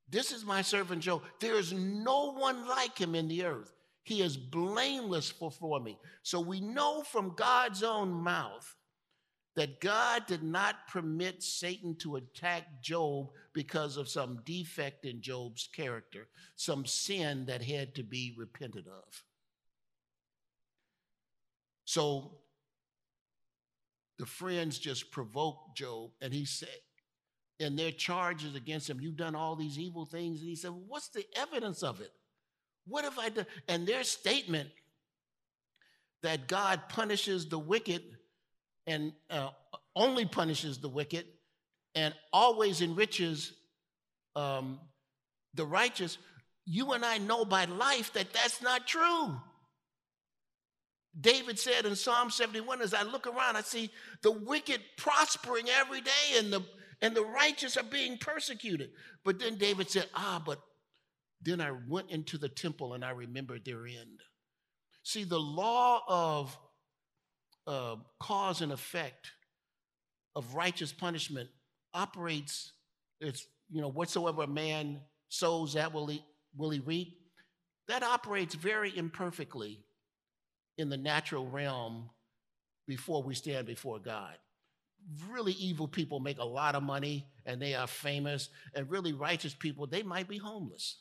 This 0.09 0.31
is 0.31 0.43
my 0.43 0.61
servant 0.61 1.01
Job. 1.01 1.21
There 1.39 1.55
is 1.55 1.71
no 1.71 2.33
one 2.33 2.67
like 2.67 2.97
him 2.97 3.15
in 3.15 3.29
the 3.29 3.45
earth. 3.45 3.71
He 4.03 4.21
is 4.21 4.35
blameless 4.35 5.31
before 5.31 5.79
me. 5.79 5.97
So 6.23 6.41
we 6.41 6.59
know 6.59 7.03
from 7.03 7.33
God's 7.35 7.83
own 7.83 8.11
mouth 8.11 8.75
that 9.55 9.81
God 9.81 10.25
did 10.27 10.43
not 10.43 10.87
permit 10.87 11.43
Satan 11.43 11.95
to 11.95 12.15
attack 12.15 12.81
Job 12.81 13.31
because 13.53 13.97
of 13.97 14.07
some 14.07 14.39
defect 14.45 15.05
in 15.05 15.21
Job's 15.21 15.67
character, 15.75 16.27
some 16.55 16.85
sin 16.85 17.45
that 17.47 17.61
had 17.61 17.93
to 17.95 18.03
be 18.03 18.33
repented 18.37 18.87
of. 18.87 19.23
So 21.83 22.37
the 24.19 24.25
friends 24.25 24.79
just 24.79 25.11
provoked 25.11 25.75
Job, 25.75 26.11
and 26.21 26.33
he 26.33 26.45
said, 26.45 26.69
and 27.59 27.77
their 27.77 27.91
charges 27.91 28.55
against 28.55 28.89
him, 28.89 28.99
you've 28.99 29.17
done 29.17 29.35
all 29.35 29.55
these 29.55 29.77
evil 29.77 30.05
things. 30.05 30.39
And 30.39 30.49
he 30.49 30.55
said, 30.55 30.71
well, 30.71 30.83
What's 30.87 31.09
the 31.09 31.25
evidence 31.35 31.83
of 31.83 32.01
it? 32.01 32.11
What 32.87 33.03
have 33.03 33.19
I 33.19 33.29
done? 33.29 33.45
And 33.67 33.85
their 33.85 34.03
statement 34.03 34.69
that 36.23 36.47
God 36.47 36.81
punishes 36.89 37.47
the 37.47 37.59
wicked 37.59 38.03
and 38.87 39.13
uh, 39.29 39.49
only 39.95 40.25
punishes 40.25 40.79
the 40.79 40.89
wicked 40.89 41.25
and 41.95 42.13
always 42.31 42.81
enriches 42.81 43.53
um, 44.35 44.79
the 45.53 45.65
righteous, 45.65 46.17
you 46.65 46.93
and 46.93 47.03
I 47.03 47.17
know 47.17 47.45
by 47.45 47.65
life 47.65 48.13
that 48.13 48.33
that's 48.33 48.61
not 48.61 48.87
true. 48.87 49.35
David 51.19 51.59
said 51.59 51.85
in 51.85 51.95
Psalm 51.95 52.29
71, 52.29 52.81
as 52.81 52.93
I 52.93 53.03
look 53.03 53.27
around, 53.27 53.57
I 53.57 53.61
see 53.61 53.91
the 54.21 54.31
wicked 54.31 54.79
prospering 54.97 55.65
every 55.69 55.99
day 55.99 56.37
and 56.37 56.53
the, 56.53 56.63
and 57.01 57.13
the 57.13 57.25
righteous 57.25 57.75
are 57.75 57.83
being 57.83 58.17
persecuted. 58.17 58.91
But 59.25 59.37
then 59.37 59.57
David 59.57 59.89
said, 59.89 60.07
Ah, 60.15 60.41
but 60.45 60.61
then 61.41 61.59
I 61.59 61.71
went 61.89 62.11
into 62.11 62.37
the 62.37 62.47
temple 62.47 62.93
and 62.93 63.03
I 63.03 63.09
remembered 63.11 63.65
their 63.65 63.85
end. 63.85 64.21
See, 65.03 65.23
the 65.25 65.39
law 65.39 66.01
of 66.07 66.57
uh, 67.71 67.95
cause 68.19 68.61
and 68.61 68.73
effect 68.73 69.31
of 70.35 70.55
righteous 70.55 70.91
punishment 70.91 71.49
operates, 71.93 72.73
it's, 73.21 73.47
you 73.69 73.79
know, 73.79 73.87
whatsoever 73.87 74.43
a 74.43 74.47
man 74.47 74.99
sows, 75.29 75.73
that 75.73 75.93
will 75.93 76.07
he, 76.07 76.21
will 76.57 76.69
he 76.69 76.79
reap. 76.79 77.17
That 77.87 78.03
operates 78.03 78.55
very 78.55 78.95
imperfectly 78.95 79.79
in 80.77 80.89
the 80.89 80.97
natural 80.97 81.47
realm 81.47 82.09
before 82.87 83.23
we 83.23 83.35
stand 83.35 83.67
before 83.67 83.99
God. 83.99 84.35
Really 85.29 85.53
evil 85.53 85.87
people 85.87 86.19
make 86.19 86.39
a 86.39 86.45
lot 86.45 86.75
of 86.75 86.83
money 86.83 87.25
and 87.45 87.61
they 87.61 87.73
are 87.73 87.87
famous, 87.87 88.49
and 88.75 88.91
really 88.91 89.13
righteous 89.13 89.53
people, 89.53 89.87
they 89.87 90.03
might 90.03 90.27
be 90.27 90.37
homeless. 90.37 90.97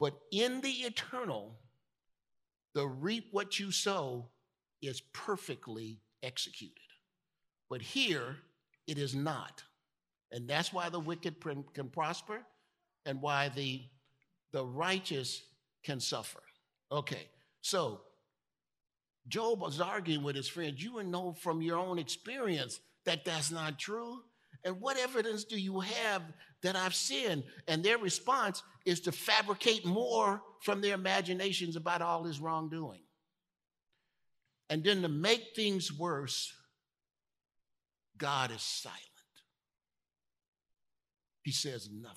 But 0.00 0.14
in 0.32 0.60
the 0.60 0.70
eternal, 0.70 1.60
the 2.74 2.86
reap 2.86 3.28
what 3.30 3.60
you 3.60 3.70
sow 3.70 4.31
is 4.82 5.00
perfectly 5.12 6.00
executed. 6.22 6.76
But 7.70 7.80
here, 7.80 8.36
it 8.86 8.98
is 8.98 9.14
not. 9.14 9.62
And 10.30 10.48
that's 10.48 10.72
why 10.72 10.88
the 10.88 11.00
wicked 11.00 11.36
can 11.40 11.88
prosper 11.88 12.40
and 13.06 13.20
why 13.20 13.50
the, 13.50 13.82
the 14.52 14.64
righteous 14.64 15.42
can 15.82 16.00
suffer. 16.00 16.42
Okay, 16.90 17.28
so 17.60 18.02
Job 19.28 19.60
was 19.60 19.80
arguing 19.80 20.22
with 20.22 20.36
his 20.36 20.48
friends. 20.48 20.82
You 20.82 21.02
know 21.02 21.32
from 21.32 21.62
your 21.62 21.78
own 21.78 21.98
experience 21.98 22.80
that 23.04 23.24
that's 23.24 23.50
not 23.50 23.78
true. 23.78 24.20
And 24.64 24.80
what 24.80 24.98
evidence 24.98 25.44
do 25.44 25.58
you 25.58 25.80
have 25.80 26.22
that 26.62 26.76
I've 26.76 26.94
sinned? 26.94 27.42
And 27.66 27.82
their 27.82 27.98
response 27.98 28.62
is 28.84 29.00
to 29.00 29.12
fabricate 29.12 29.84
more 29.84 30.42
from 30.60 30.80
their 30.80 30.94
imaginations 30.94 31.76
about 31.76 32.02
all 32.02 32.24
his 32.24 32.40
wrongdoing. 32.40 33.00
And 34.72 34.82
then 34.82 35.02
to 35.02 35.08
make 35.10 35.54
things 35.54 35.92
worse, 35.92 36.50
God 38.16 38.50
is 38.50 38.62
silent. 38.62 38.98
He 41.42 41.52
says 41.52 41.90
nothing. 41.92 42.16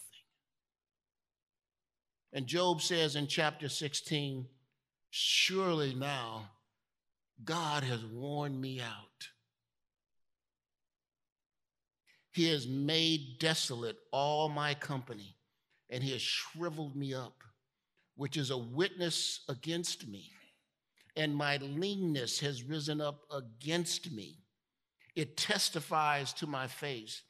And 2.32 2.48
Job 2.48 2.82
says 2.82 3.18
in 3.18 3.28
chapter 3.28 3.68
16, 3.68 4.46
Surely 5.10 5.96
now 5.96 6.50
God 7.44 7.84
has 7.84 8.06
worn 8.06 8.62
me 8.62 8.80
out. 8.80 9.28
He 12.32 12.48
has 12.52 12.70
made 12.70 13.38
desolate 13.38 13.98
all 14.14 14.48
my 14.48 14.76
company, 14.76 15.36
and 15.90 16.02
he 16.02 16.14
has 16.14 16.22
shriveled 16.22 16.96
me 16.96 17.14
up, 17.14 17.44
which 18.16 18.38
is 18.38 18.50
a 18.50 18.58
witness 18.58 19.42
against 19.50 20.08
me 20.08 20.32
and 21.16 21.36
my 21.36 21.58
leanness 21.58 22.40
has 22.40 22.64
risen 22.64 23.02
up 23.02 23.22
against 23.32 24.12
me. 24.12 24.40
It 25.16 25.38
testifies 25.38 26.34
to 26.34 26.48
my 26.48 26.68
face. 26.68 27.22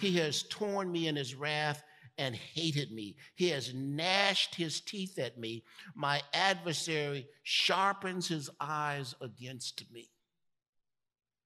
He 0.00 0.16
has 0.18 0.44
torn 0.44 0.90
me 0.90 1.08
in 1.08 1.16
his 1.16 1.34
wrath 1.34 1.82
and 2.16 2.34
hated 2.34 2.92
me. 2.92 3.16
He 3.34 3.48
has 3.50 3.74
gnashed 3.74 4.54
his 4.54 4.80
teeth 4.80 5.18
at 5.18 5.38
me. 5.38 5.64
My 5.94 6.22
adversary 6.32 7.26
sharpens 7.42 8.28
his 8.28 8.48
eyes 8.60 9.14
against 9.20 9.84
me. 9.92 10.10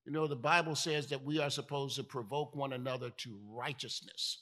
You 0.05 0.13
know, 0.13 0.27
the 0.27 0.37
Bible 0.37 0.75
says 0.75 1.09
that 1.09 1.25
we 1.25 1.39
are 1.39 1.51
supposed 1.51 1.97
to 1.97 2.03
provoke 2.03 2.55
one 2.55 2.73
another 2.73 3.11
to 3.11 3.39
righteousness. 3.51 4.39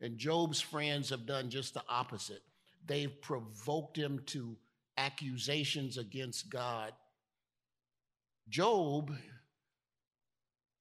And 0.00 0.18
Job's 0.18 0.60
friends 0.60 1.10
have 1.10 1.26
done 1.26 1.48
just 1.48 1.74
the 1.74 1.82
opposite. 1.88 2.42
They've 2.86 3.20
provoked 3.22 3.96
him 3.96 4.20
to 4.26 4.56
accusations 5.02 5.98
against 5.98 6.50
God. 6.50 6.92
Job 8.48 9.10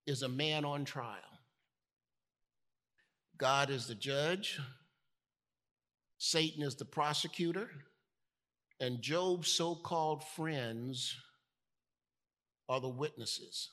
is 0.05 0.21
a 0.21 0.29
man 0.29 0.65
on 0.65 0.85
trial. 0.85 1.17
God 3.37 3.71
is 3.71 3.87
the 3.87 3.95
judge, 3.95 4.59
Satan 6.19 6.61
is 6.61 6.75
the 6.75 6.85
prosecutor, 6.85 7.69
and 8.79 9.01
Job's 9.01 9.47
so 9.47 9.73
called 9.73 10.23
friends 10.23 11.15
are 12.69 12.79
the 12.79 12.89
witnesses. 12.89 13.71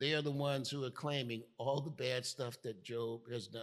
They 0.00 0.14
are 0.14 0.22
the 0.22 0.30
ones 0.30 0.70
who 0.70 0.84
are 0.84 0.90
claiming 0.90 1.42
all 1.58 1.80
the 1.80 1.90
bad 1.90 2.24
stuff 2.24 2.62
that 2.62 2.84
Job 2.84 3.22
has 3.32 3.48
done. 3.48 3.62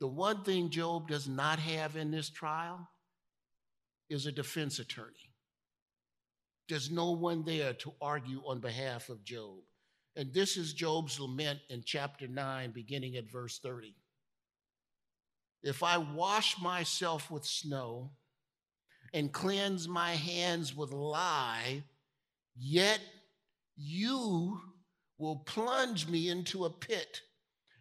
The 0.00 0.06
one 0.06 0.44
thing 0.44 0.68
Job 0.68 1.08
does 1.08 1.26
not 1.26 1.58
have 1.58 1.96
in 1.96 2.10
this 2.10 2.28
trial 2.28 2.86
is 4.08 4.26
a 4.26 4.32
defense 4.32 4.78
attorney. 4.78 5.32
There's 6.68 6.90
no 6.90 7.12
one 7.12 7.44
there 7.44 7.74
to 7.74 7.92
argue 8.00 8.42
on 8.46 8.60
behalf 8.60 9.08
of 9.08 9.24
Job. 9.24 9.58
And 10.16 10.32
this 10.32 10.56
is 10.56 10.72
Job's 10.72 11.20
lament 11.20 11.60
in 11.68 11.82
chapter 11.84 12.26
9, 12.26 12.70
beginning 12.72 13.16
at 13.16 13.30
verse 13.30 13.58
30. 13.58 13.94
If 15.62 15.82
I 15.82 15.98
wash 15.98 16.60
myself 16.60 17.30
with 17.30 17.44
snow 17.44 18.12
and 19.12 19.32
cleanse 19.32 19.86
my 19.88 20.12
hands 20.12 20.74
with 20.74 20.92
lye, 20.92 21.82
yet 22.56 23.00
you 23.76 24.60
will 25.18 25.36
plunge 25.36 26.08
me 26.08 26.28
into 26.28 26.64
a 26.64 26.70
pit, 26.70 27.20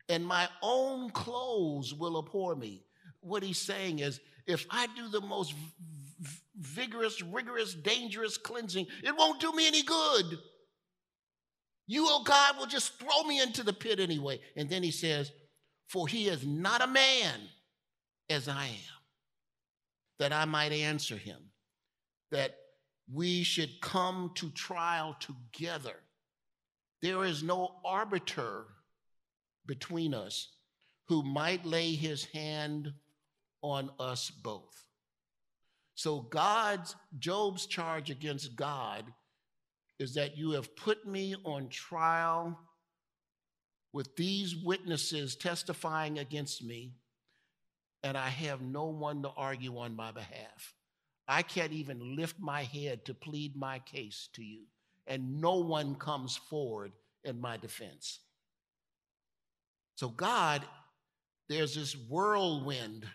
and 0.09 0.25
my 0.25 0.47
own 0.61 1.09
clothes 1.09 1.93
will 1.93 2.19
abhor 2.19 2.55
me. 2.55 2.83
What 3.21 3.43
he's 3.43 3.57
saying 3.57 3.99
is, 3.99 4.19
if 4.45 4.65
I 4.69 4.87
do 4.95 5.07
the 5.09 5.21
most 5.21 5.53
vigorous, 6.55 7.21
rigorous, 7.21 7.73
dangerous 7.73 8.37
cleansing, 8.37 8.87
it 9.03 9.15
won't 9.17 9.41
do 9.41 9.51
me 9.51 9.67
any 9.67 9.83
good. 9.83 10.39
You, 11.87 12.07
oh 12.09 12.23
God, 12.23 12.57
will 12.57 12.65
just 12.65 12.99
throw 12.99 13.23
me 13.23 13.41
into 13.41 13.63
the 13.63 13.73
pit 13.73 13.99
anyway. 13.99 14.39
And 14.55 14.69
then 14.69 14.81
he 14.81 14.91
says, 14.91 15.31
For 15.87 16.07
he 16.07 16.27
is 16.27 16.45
not 16.45 16.81
a 16.81 16.87
man 16.87 17.39
as 18.29 18.47
I 18.47 18.65
am, 18.65 19.01
that 20.19 20.33
I 20.33 20.45
might 20.45 20.71
answer 20.71 21.15
him, 21.15 21.37
that 22.31 22.55
we 23.11 23.43
should 23.43 23.81
come 23.81 24.31
to 24.35 24.49
trial 24.51 25.15
together. 25.19 25.95
There 27.01 27.23
is 27.23 27.43
no 27.43 27.75
arbiter 27.85 28.65
between 29.67 30.13
us 30.13 30.49
who 31.07 31.21
might 31.21 31.65
lay 31.65 31.93
his 31.93 32.25
hand 32.25 32.91
on 33.61 33.91
us 33.99 34.31
both. 34.31 34.84
So 35.95 36.21
God's 36.21 36.95
Job's 37.17 37.65
charge 37.65 38.09
against 38.09 38.55
God 38.55 39.05
is 39.97 40.13
that 40.15 40.37
you 40.37 40.51
have 40.51 40.75
put 40.75 41.07
me 41.07 41.35
on 41.45 41.69
trial 41.69 42.59
with 43.93 44.13
these 44.17 44.57
witnesses 44.57 45.37
testifying 45.37 46.19
against 46.19 46.61
me, 46.61 46.91
and 48.03 48.17
I 48.17 48.27
have 48.27 48.61
no 48.61 48.85
one 48.87 49.23
to 49.23 49.29
argue 49.37 49.77
on 49.77 49.95
my 49.95 50.11
behalf. 50.11 50.73
I 51.29 51.41
can't 51.41 51.71
even 51.71 52.17
lift 52.17 52.39
my 52.39 52.63
head 52.63 53.05
to 53.05 53.13
plead 53.13 53.55
my 53.55 53.79
case 53.79 54.27
to 54.33 54.43
you, 54.43 54.63
and 55.07 55.39
no 55.39 55.55
one 55.55 55.95
comes 55.95 56.35
forward 56.35 56.91
in 57.23 57.39
my 57.39 57.55
defense. 57.55 58.19
So, 59.95 60.09
God, 60.09 60.61
there's 61.47 61.75
this 61.75 61.95
whirlwind, 61.95 63.05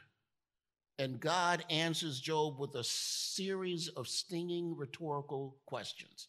and 1.00 1.18
God 1.18 1.64
answers 1.70 2.20
Job 2.20 2.58
with 2.58 2.74
a 2.74 2.84
series 2.84 3.88
of 3.88 4.06
stinging 4.06 4.76
rhetorical 4.76 5.56
questions. 5.64 6.28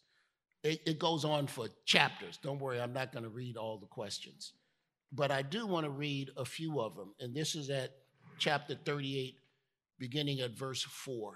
It, 0.64 0.80
it 0.86 0.98
goes 0.98 1.26
on 1.26 1.46
for 1.46 1.68
chapters. 1.84 2.38
Don't 2.42 2.58
worry, 2.58 2.80
I'm 2.80 2.94
not 2.94 3.12
going 3.12 3.24
to 3.24 3.28
read 3.28 3.58
all 3.58 3.76
the 3.76 3.86
questions. 3.86 4.54
But 5.12 5.30
I 5.30 5.42
do 5.42 5.66
want 5.66 5.84
to 5.84 5.90
read 5.90 6.30
a 6.38 6.46
few 6.46 6.80
of 6.80 6.96
them. 6.96 7.12
And 7.20 7.34
this 7.34 7.54
is 7.54 7.68
at 7.68 7.90
chapter 8.38 8.74
38, 8.82 9.34
beginning 9.98 10.40
at 10.40 10.52
verse 10.52 10.82
4. 10.82 11.34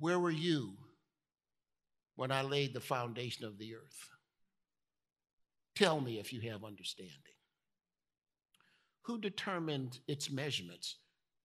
Where 0.00 0.18
were 0.18 0.30
you 0.30 0.74
when 2.16 2.30
I 2.30 2.42
laid 2.42 2.74
the 2.74 2.80
foundation 2.80 3.46
of 3.46 3.56
the 3.56 3.74
earth? 3.74 4.10
Tell 5.74 5.98
me 5.98 6.18
if 6.18 6.30
you 6.30 6.42
have 6.50 6.62
understanding. 6.62 7.37
Who 9.08 9.18
determined 9.18 10.00
its 10.06 10.30
measurements? 10.30 10.96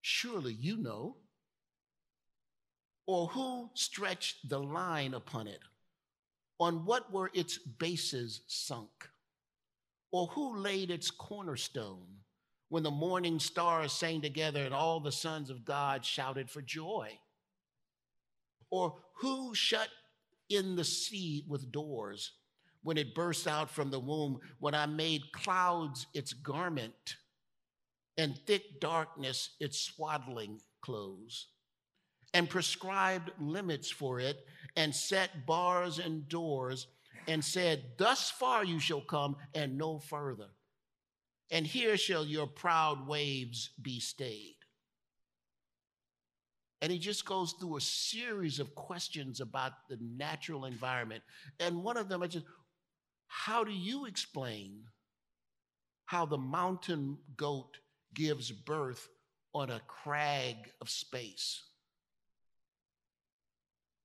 Surely 0.02 0.52
you 0.52 0.76
know. 0.76 1.16
Or 3.08 3.28
who 3.28 3.70
stretched 3.74 4.50
the 4.50 4.60
line 4.60 5.14
upon 5.14 5.48
it? 5.48 5.62
On 6.60 6.84
what 6.84 7.10
were 7.14 7.32
its 7.34 7.58
bases 7.58 8.42
sunk? 8.48 9.08
Or 10.12 10.28
who 10.28 10.58
laid 10.58 10.92
its 10.92 11.10
cornerstone 11.10 12.06
when 12.68 12.84
the 12.84 12.92
morning 12.92 13.40
stars 13.40 13.94
sang 13.94 14.20
together 14.20 14.66
and 14.66 14.74
all 14.74 15.00
the 15.00 15.14
sons 15.14 15.50
of 15.50 15.64
God 15.64 16.04
shouted 16.04 16.50
for 16.50 16.62
joy? 16.62 17.18
Or 18.72 18.98
who 19.22 19.56
shut 19.56 19.88
in 20.50 20.76
the 20.76 20.84
sea 20.84 21.46
with 21.48 21.72
doors 21.72 22.34
when 22.82 22.98
it 22.98 23.16
burst 23.16 23.48
out 23.48 23.70
from 23.70 23.90
the 23.90 24.02
womb, 24.02 24.42
when 24.60 24.76
I 24.76 24.86
made 24.86 25.32
clouds 25.32 26.08
its 26.14 26.34
garment 26.34 27.16
and 28.18 28.38
thick 28.46 28.80
darkness 28.80 29.52
its 29.60 29.80
swaddling 29.80 30.60
clothes? 30.82 31.48
and 32.34 32.50
prescribed 32.50 33.32
limits 33.40 33.92
for 33.92 34.20
it 34.20 34.46
and 34.76 34.94
set 34.94 35.46
bars 35.46 36.00
and 36.00 36.28
doors 36.28 36.88
and 37.28 37.44
said, 37.44 37.84
Thus 37.98 38.32
far 38.32 38.66
you 38.66 38.80
shall 38.80 39.02
come 39.02 39.36
and 39.54 39.78
no 39.78 40.00
further. 40.00 40.48
And 41.52 41.68
here 41.68 41.98
shall 41.98 42.26
your 42.26 42.48
proud 42.48 43.08
waves 43.08 43.70
be 43.82 44.00
stayed. 44.00 44.56
And 46.82 46.92
he 46.92 47.00
just 47.00 47.26
goes 47.26 47.54
through 47.54 47.78
a 47.78 47.82
series 47.82 48.60
of 48.60 48.76
questions 48.76 49.40
about 49.40 49.72
the 49.88 49.98
natural 50.02 50.66
environment. 50.66 51.24
And 51.60 51.84
one 51.84 51.96
of 51.96 52.10
them 52.10 52.24
is 52.24 52.34
just, 52.34 52.46
how 53.28 53.64
do 53.64 53.72
you 53.72 54.06
explain 54.06 54.84
how 56.06 56.26
the 56.26 56.38
mountain 56.38 57.18
goat 57.38 57.78
gives 58.14 58.52
birth 58.52 59.08
on 59.54 59.70
a 59.70 59.82
crag 59.88 60.56
of 60.82 60.90
space? 60.90 61.64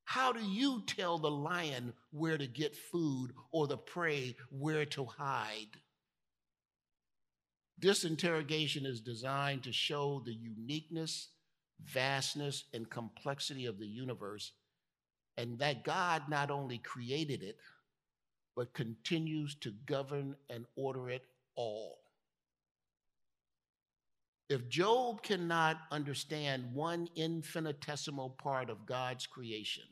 How 0.05 0.33
do 0.33 0.41
you 0.41 0.83
tell 0.87 1.19
the 1.19 1.31
lion 1.31 1.93
where 2.13 2.39
to 2.39 2.47
get 2.47 2.75
food 2.75 3.33
or 3.53 3.67
the 3.67 3.77
prey 3.77 4.37
where 4.51 4.87
to 4.87 5.05
hide? 5.05 5.77
This 7.79 8.05
interrogation 8.05 8.87
is 8.87 9.01
designed 9.01 9.65
to 9.65 9.73
show 9.73 10.23
the 10.25 10.33
uniqueness, 10.33 11.29
vastness, 11.85 12.65
and 12.73 12.89
complexity 12.89 13.67
of 13.67 13.79
the 13.79 13.87
universe, 13.87 14.53
and 15.37 15.59
that 15.59 15.85
God 15.85 16.23
not 16.29 16.51
only 16.51 16.79
created 16.79 17.43
it, 17.43 17.59
but 18.57 18.73
continues 18.73 19.55
to 19.57 19.73
govern 19.87 20.35
and 20.51 20.65
order 20.75 21.11
it 21.11 21.23
all. 21.55 21.99
If 24.49 24.69
Job 24.71 25.23
cannot 25.23 25.77
understand 25.91 26.73
one 26.73 27.09
infinitesimal 27.15 28.31
part 28.43 28.71
of 28.71 28.87
God's 28.87 29.27
creation, 29.27 29.85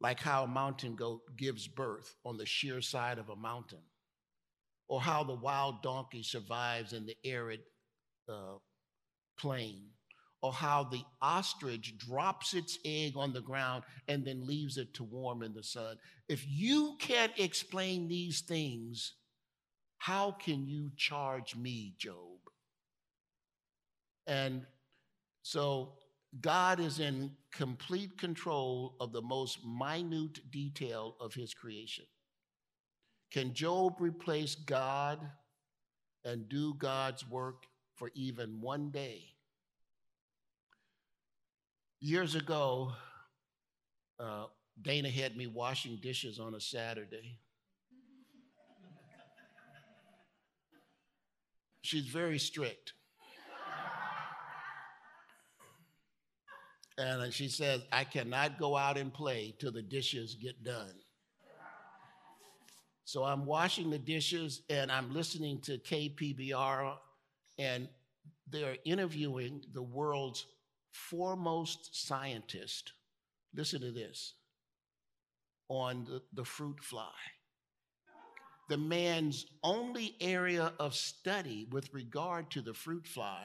like 0.00 0.20
how 0.20 0.44
a 0.44 0.48
mountain 0.48 0.96
goat 0.96 1.20
gives 1.36 1.68
birth 1.68 2.16
on 2.24 2.38
the 2.38 2.46
sheer 2.46 2.80
side 2.80 3.18
of 3.18 3.28
a 3.28 3.36
mountain, 3.36 3.82
or 4.88 5.02
how 5.02 5.22
the 5.22 5.34
wild 5.34 5.82
donkey 5.82 6.22
survives 6.22 6.92
in 6.94 7.04
the 7.04 7.16
arid 7.24 7.60
uh, 8.28 8.54
plain, 9.38 9.90
or 10.42 10.52
how 10.52 10.84
the 10.84 11.02
ostrich 11.20 11.98
drops 11.98 12.54
its 12.54 12.78
egg 12.86 13.14
on 13.16 13.34
the 13.34 13.40
ground 13.40 13.84
and 14.08 14.26
then 14.26 14.46
leaves 14.46 14.78
it 14.78 14.94
to 14.94 15.04
warm 15.04 15.42
in 15.42 15.52
the 15.54 15.62
sun. 15.62 15.96
If 16.28 16.44
you 16.48 16.96
can't 16.98 17.32
explain 17.38 18.08
these 18.08 18.42
things, 18.42 19.14
how 19.98 20.32
can 20.32 20.66
you 20.66 20.90
charge 20.96 21.54
me, 21.56 21.94
Job? 21.98 22.33
And 24.26 24.66
so 25.42 25.94
God 26.40 26.80
is 26.80 26.98
in 26.98 27.32
complete 27.52 28.18
control 28.18 28.96
of 29.00 29.12
the 29.12 29.22
most 29.22 29.58
minute 29.64 30.50
detail 30.50 31.16
of 31.20 31.34
his 31.34 31.54
creation. 31.54 32.04
Can 33.30 33.52
Job 33.52 33.96
replace 34.00 34.54
God 34.54 35.18
and 36.24 36.48
do 36.48 36.74
God's 36.74 37.28
work 37.28 37.66
for 37.94 38.10
even 38.14 38.60
one 38.60 38.90
day. 38.90 39.24
Years 42.00 42.34
ago, 42.34 42.92
uh, 44.18 44.46
Dana 44.80 45.10
had 45.10 45.36
me 45.36 45.46
washing 45.46 45.96
dishes 46.02 46.38
on 46.38 46.54
a 46.54 46.60
Saturday. 46.60 47.38
She's 51.82 52.06
very 52.06 52.38
strict. 52.38 52.93
And 56.96 57.32
she 57.32 57.48
says, 57.48 57.82
I 57.90 58.04
cannot 58.04 58.58
go 58.58 58.76
out 58.76 58.96
and 58.96 59.12
play 59.12 59.54
till 59.58 59.72
the 59.72 59.82
dishes 59.82 60.36
get 60.36 60.62
done. 60.62 60.94
So 63.04 63.24
I'm 63.24 63.44
washing 63.44 63.90
the 63.90 63.98
dishes 63.98 64.62
and 64.70 64.90
I'm 64.90 65.12
listening 65.12 65.60
to 65.62 65.78
KPBR, 65.78 66.94
and 67.58 67.88
they're 68.50 68.76
interviewing 68.84 69.62
the 69.72 69.82
world's 69.82 70.46
foremost 70.90 72.06
scientist. 72.06 72.92
Listen 73.54 73.80
to 73.82 73.90
this 73.90 74.34
on 75.68 76.04
the, 76.04 76.22
the 76.32 76.44
fruit 76.44 76.80
fly. 76.80 77.10
The 78.68 78.78
man's 78.78 79.44
only 79.62 80.16
area 80.20 80.72
of 80.78 80.94
study 80.94 81.66
with 81.70 81.92
regard 81.92 82.50
to 82.52 82.62
the 82.62 82.72
fruit 82.72 83.06
fly 83.06 83.44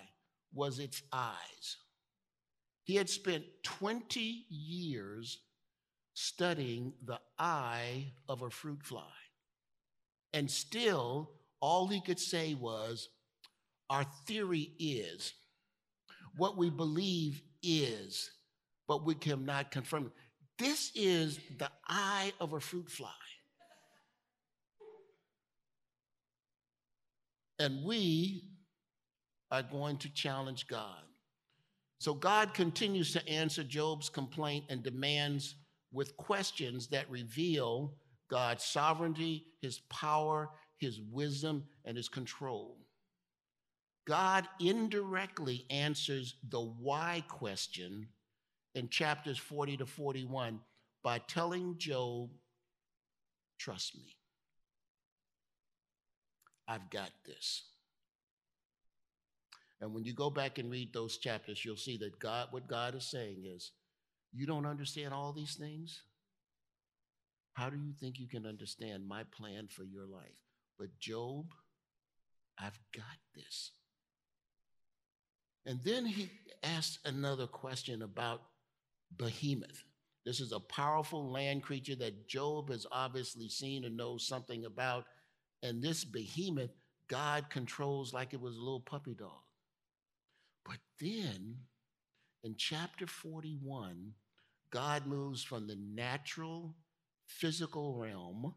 was 0.54 0.80
its 0.80 1.02
eyes. 1.12 1.78
He 2.90 2.96
had 2.96 3.08
spent 3.08 3.44
20 3.62 4.46
years 4.50 5.38
studying 6.16 6.92
the 7.06 7.20
eye 7.38 8.14
of 8.28 8.42
a 8.42 8.50
fruit 8.50 8.82
fly. 8.82 9.14
And 10.34 10.50
still, 10.50 11.30
all 11.60 11.86
he 11.86 12.02
could 12.02 12.20
say 12.20 12.56
was, 12.56 13.10
Our 13.92 14.08
theory 14.26 14.72
is, 14.80 15.34
what 16.36 16.58
we 16.58 16.72
believe 16.72 17.44
is, 17.62 18.32
but 18.88 19.06
we 19.06 19.14
cannot 19.14 19.70
confirm 19.70 20.08
it. 20.08 20.14
This 20.58 20.92
is 20.96 21.40
the 21.60 21.70
eye 21.88 22.34
of 22.40 22.54
a 22.54 22.60
fruit 22.60 22.90
fly. 22.90 23.10
And 27.60 27.84
we 27.84 28.46
are 29.52 29.62
going 29.62 29.98
to 29.98 30.10
challenge 30.12 30.66
God. 30.66 31.04
So 32.00 32.14
God 32.14 32.54
continues 32.54 33.12
to 33.14 33.28
answer 33.28 33.64
Job's 33.64 34.10
complaint 34.10 34.66
and 34.70 34.82
demands 34.82 35.56
with 35.92 36.16
questions 36.16 36.88
that 36.88 37.10
reveal 37.10 37.94
God's 38.30 38.64
sovereignty, 38.64 39.48
his 39.62 39.80
power, 39.90 40.50
his 40.78 41.02
wisdom, 41.12 41.66
and 41.84 41.98
his 41.98 42.08
control. 42.08 42.78
God 44.08 44.48
indirectly 44.60 45.66
answers 45.70 46.36
the 46.50 46.62
why 46.62 47.24
question 47.28 48.08
in 48.76 48.88
chapters 48.90 49.38
40 49.38 49.78
to 49.78 49.86
41 49.86 50.60
by 51.04 51.20
telling 51.20 51.78
Job, 51.78 52.30
Trust 53.58 53.98
me, 53.98 54.16
I've 56.66 56.90
got 56.90 57.12
this. 57.26 57.69
And 59.82 59.94
when 59.94 60.04
you 60.04 60.14
go 60.14 60.30
back 60.30 60.58
and 60.58 60.70
read 60.70 60.94
those 60.94 61.18
chapters, 61.18 61.64
you'll 61.64 61.78
see 61.78 61.98
that 61.98 62.20
God, 62.20 62.48
what 62.52 62.68
God 62.68 62.96
is 62.96 63.06
saying 63.06 63.44
is, 63.46 63.72
You 64.34 64.46
don't 64.46 64.66
understand 64.66 65.14
all 65.14 65.34
these 65.34 65.56
things? 65.56 66.02
How 67.54 67.70
do 67.70 67.78
you 67.78 67.94
think 68.00 68.20
you 68.20 68.28
can 68.28 68.46
understand 68.46 69.08
my 69.08 69.24
plan 69.24 69.68
for 69.68 69.84
your 69.84 70.06
life? 70.06 70.38
But 70.78 70.98
Job, 71.00 71.46
I've 72.58 72.80
got 72.96 73.04
this. 73.36 73.72
And 75.66 75.80
then 75.84 76.06
he 76.06 76.30
asked 76.64 77.00
another 77.06 77.48
question 77.48 78.02
about 78.02 78.42
behemoth. 79.18 79.84
This 80.26 80.40
is 80.40 80.52
a 80.52 80.60
powerful 80.60 81.32
land 81.32 81.64
creature 81.64 81.96
that 81.96 82.28
Job 82.28 82.70
has 82.70 82.86
obviously 82.92 83.50
seen 83.50 83.86
and 83.86 83.98
knows 83.98 84.28
something 84.28 84.66
about. 84.66 85.06
And 85.64 85.82
this 85.82 86.04
behemoth, 86.04 86.72
God 87.10 87.50
controls 87.50 88.14
like 88.14 88.34
it 88.34 88.42
was 88.42 88.56
a 88.56 88.60
little 88.60 88.80
puppy 88.80 89.16
dog. 89.16 89.42
But 90.66 90.78
then 91.00 91.58
in 92.44 92.56
chapter 92.58 93.08
41, 93.08 94.14
God 94.72 95.08
moves 95.08 95.44
from 95.44 95.68
the 95.68 95.76
natural 95.76 96.76
physical 97.26 97.96
realm 97.96 98.54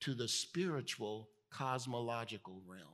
to 0.00 0.14
the 0.14 0.28
spiritual 0.28 1.28
cosmological 1.50 2.62
realm. 2.66 2.88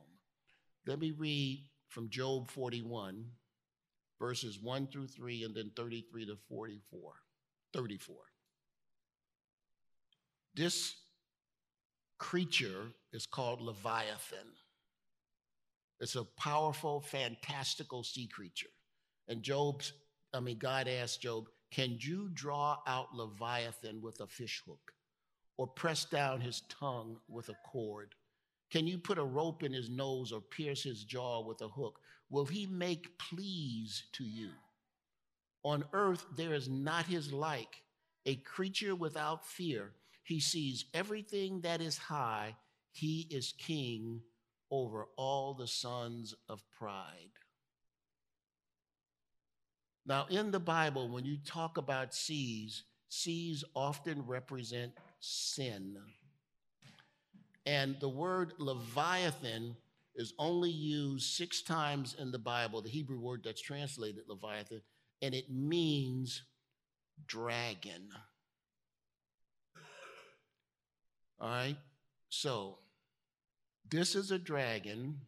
Let 0.85 0.99
me 0.99 1.11
read 1.11 1.63
from 1.87 2.09
Job 2.09 2.49
41, 2.49 3.25
verses 4.19 4.59
1 4.61 4.87
through 4.87 5.07
3, 5.07 5.43
and 5.43 5.55
then 5.55 5.71
33 5.75 6.27
to 6.27 6.37
44. 6.47 7.13
34. 7.73 8.15
This 10.55 10.95
creature 12.17 12.87
is 13.13 13.25
called 13.25 13.61
Leviathan. 13.61 14.47
It's 15.99 16.15
a 16.15 16.23
powerful, 16.23 17.01
fantastical 17.01 18.03
sea 18.03 18.27
creature. 18.27 18.69
And 19.27 19.43
Job's, 19.43 19.93
I 20.33 20.39
mean, 20.39 20.57
God 20.57 20.87
asked 20.87 21.21
Job, 21.21 21.49
can 21.71 21.97
you 21.99 22.29
draw 22.33 22.77
out 22.87 23.13
Leviathan 23.13 24.01
with 24.01 24.19
a 24.21 24.27
fishhook 24.27 24.93
or 25.57 25.67
press 25.67 26.05
down 26.05 26.41
his 26.41 26.63
tongue 26.69 27.17
with 27.27 27.49
a 27.49 27.55
cord? 27.65 28.15
Can 28.71 28.87
you 28.87 28.97
put 28.97 29.17
a 29.17 29.23
rope 29.23 29.63
in 29.63 29.73
his 29.73 29.89
nose 29.89 30.31
or 30.31 30.41
pierce 30.41 30.83
his 30.83 31.03
jaw 31.03 31.43
with 31.43 31.61
a 31.61 31.67
hook? 31.67 31.99
Will 32.29 32.45
he 32.45 32.65
make 32.65 33.17
pleas 33.17 34.03
to 34.13 34.23
you? 34.23 34.49
On 35.63 35.83
earth, 35.93 36.25
there 36.37 36.53
is 36.53 36.69
not 36.69 37.05
his 37.05 37.33
like, 37.33 37.81
a 38.25 38.35
creature 38.35 38.95
without 38.95 39.45
fear. 39.45 39.91
He 40.23 40.39
sees 40.39 40.85
everything 40.93 41.61
that 41.61 41.81
is 41.81 41.97
high. 41.97 42.55
He 42.91 43.27
is 43.29 43.53
king 43.57 44.21
over 44.71 45.07
all 45.17 45.53
the 45.53 45.67
sons 45.67 46.35
of 46.47 46.63
pride. 46.77 47.31
Now, 50.05 50.25
in 50.29 50.51
the 50.51 50.59
Bible, 50.59 51.09
when 51.09 51.25
you 51.25 51.37
talk 51.45 51.77
about 51.77 52.13
seas, 52.15 52.83
seas 53.09 53.63
often 53.75 54.25
represent 54.25 54.93
sin. 55.19 55.97
And 57.65 57.95
the 57.99 58.09
word 58.09 58.53
Leviathan 58.57 59.75
is 60.15 60.33
only 60.39 60.71
used 60.71 61.35
six 61.35 61.61
times 61.61 62.15
in 62.19 62.31
the 62.31 62.39
Bible, 62.39 62.81
the 62.81 62.89
Hebrew 62.89 63.19
word 63.19 63.41
that's 63.43 63.61
translated 63.61 64.23
Leviathan, 64.27 64.81
and 65.21 65.35
it 65.35 65.51
means 65.51 66.43
dragon. 67.27 68.09
All 71.39 71.49
right? 71.49 71.77
So, 72.29 72.79
this 73.91 74.15
is 74.15 74.31
a 74.31 74.39
dragon, 74.39 75.21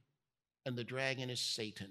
and 0.65 0.77
the 0.77 0.83
dragon 0.83 1.29
is 1.29 1.39
Satan. 1.39 1.89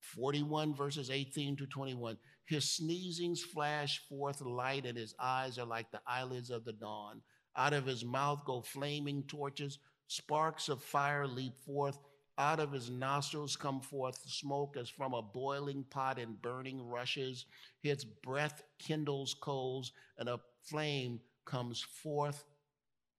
41 0.00 0.74
verses 0.74 1.10
18 1.10 1.56
to 1.56 1.66
21. 1.66 2.16
His 2.44 2.64
sneezings 2.64 3.40
flash 3.40 4.00
forth 4.08 4.40
light, 4.40 4.86
and 4.86 4.96
his 4.96 5.14
eyes 5.18 5.58
are 5.58 5.66
like 5.66 5.90
the 5.90 6.00
eyelids 6.06 6.50
of 6.50 6.64
the 6.64 6.72
dawn. 6.72 7.22
Out 7.56 7.72
of 7.72 7.86
his 7.86 8.04
mouth 8.04 8.44
go 8.44 8.60
flaming 8.60 9.24
torches, 9.24 9.78
sparks 10.06 10.68
of 10.68 10.82
fire 10.82 11.26
leap 11.26 11.56
forth. 11.64 11.98
Out 12.38 12.60
of 12.60 12.70
his 12.70 12.90
nostrils 12.90 13.56
come 13.56 13.80
forth 13.80 14.20
smoke 14.26 14.76
as 14.76 14.90
from 14.90 15.14
a 15.14 15.22
boiling 15.22 15.84
pot 15.88 16.18
and 16.18 16.40
burning 16.42 16.86
rushes. 16.86 17.46
His 17.82 18.04
breath 18.04 18.62
kindles 18.78 19.34
coals, 19.40 19.92
and 20.18 20.28
a 20.28 20.38
flame 20.62 21.20
comes 21.46 21.80
forth 21.80 22.44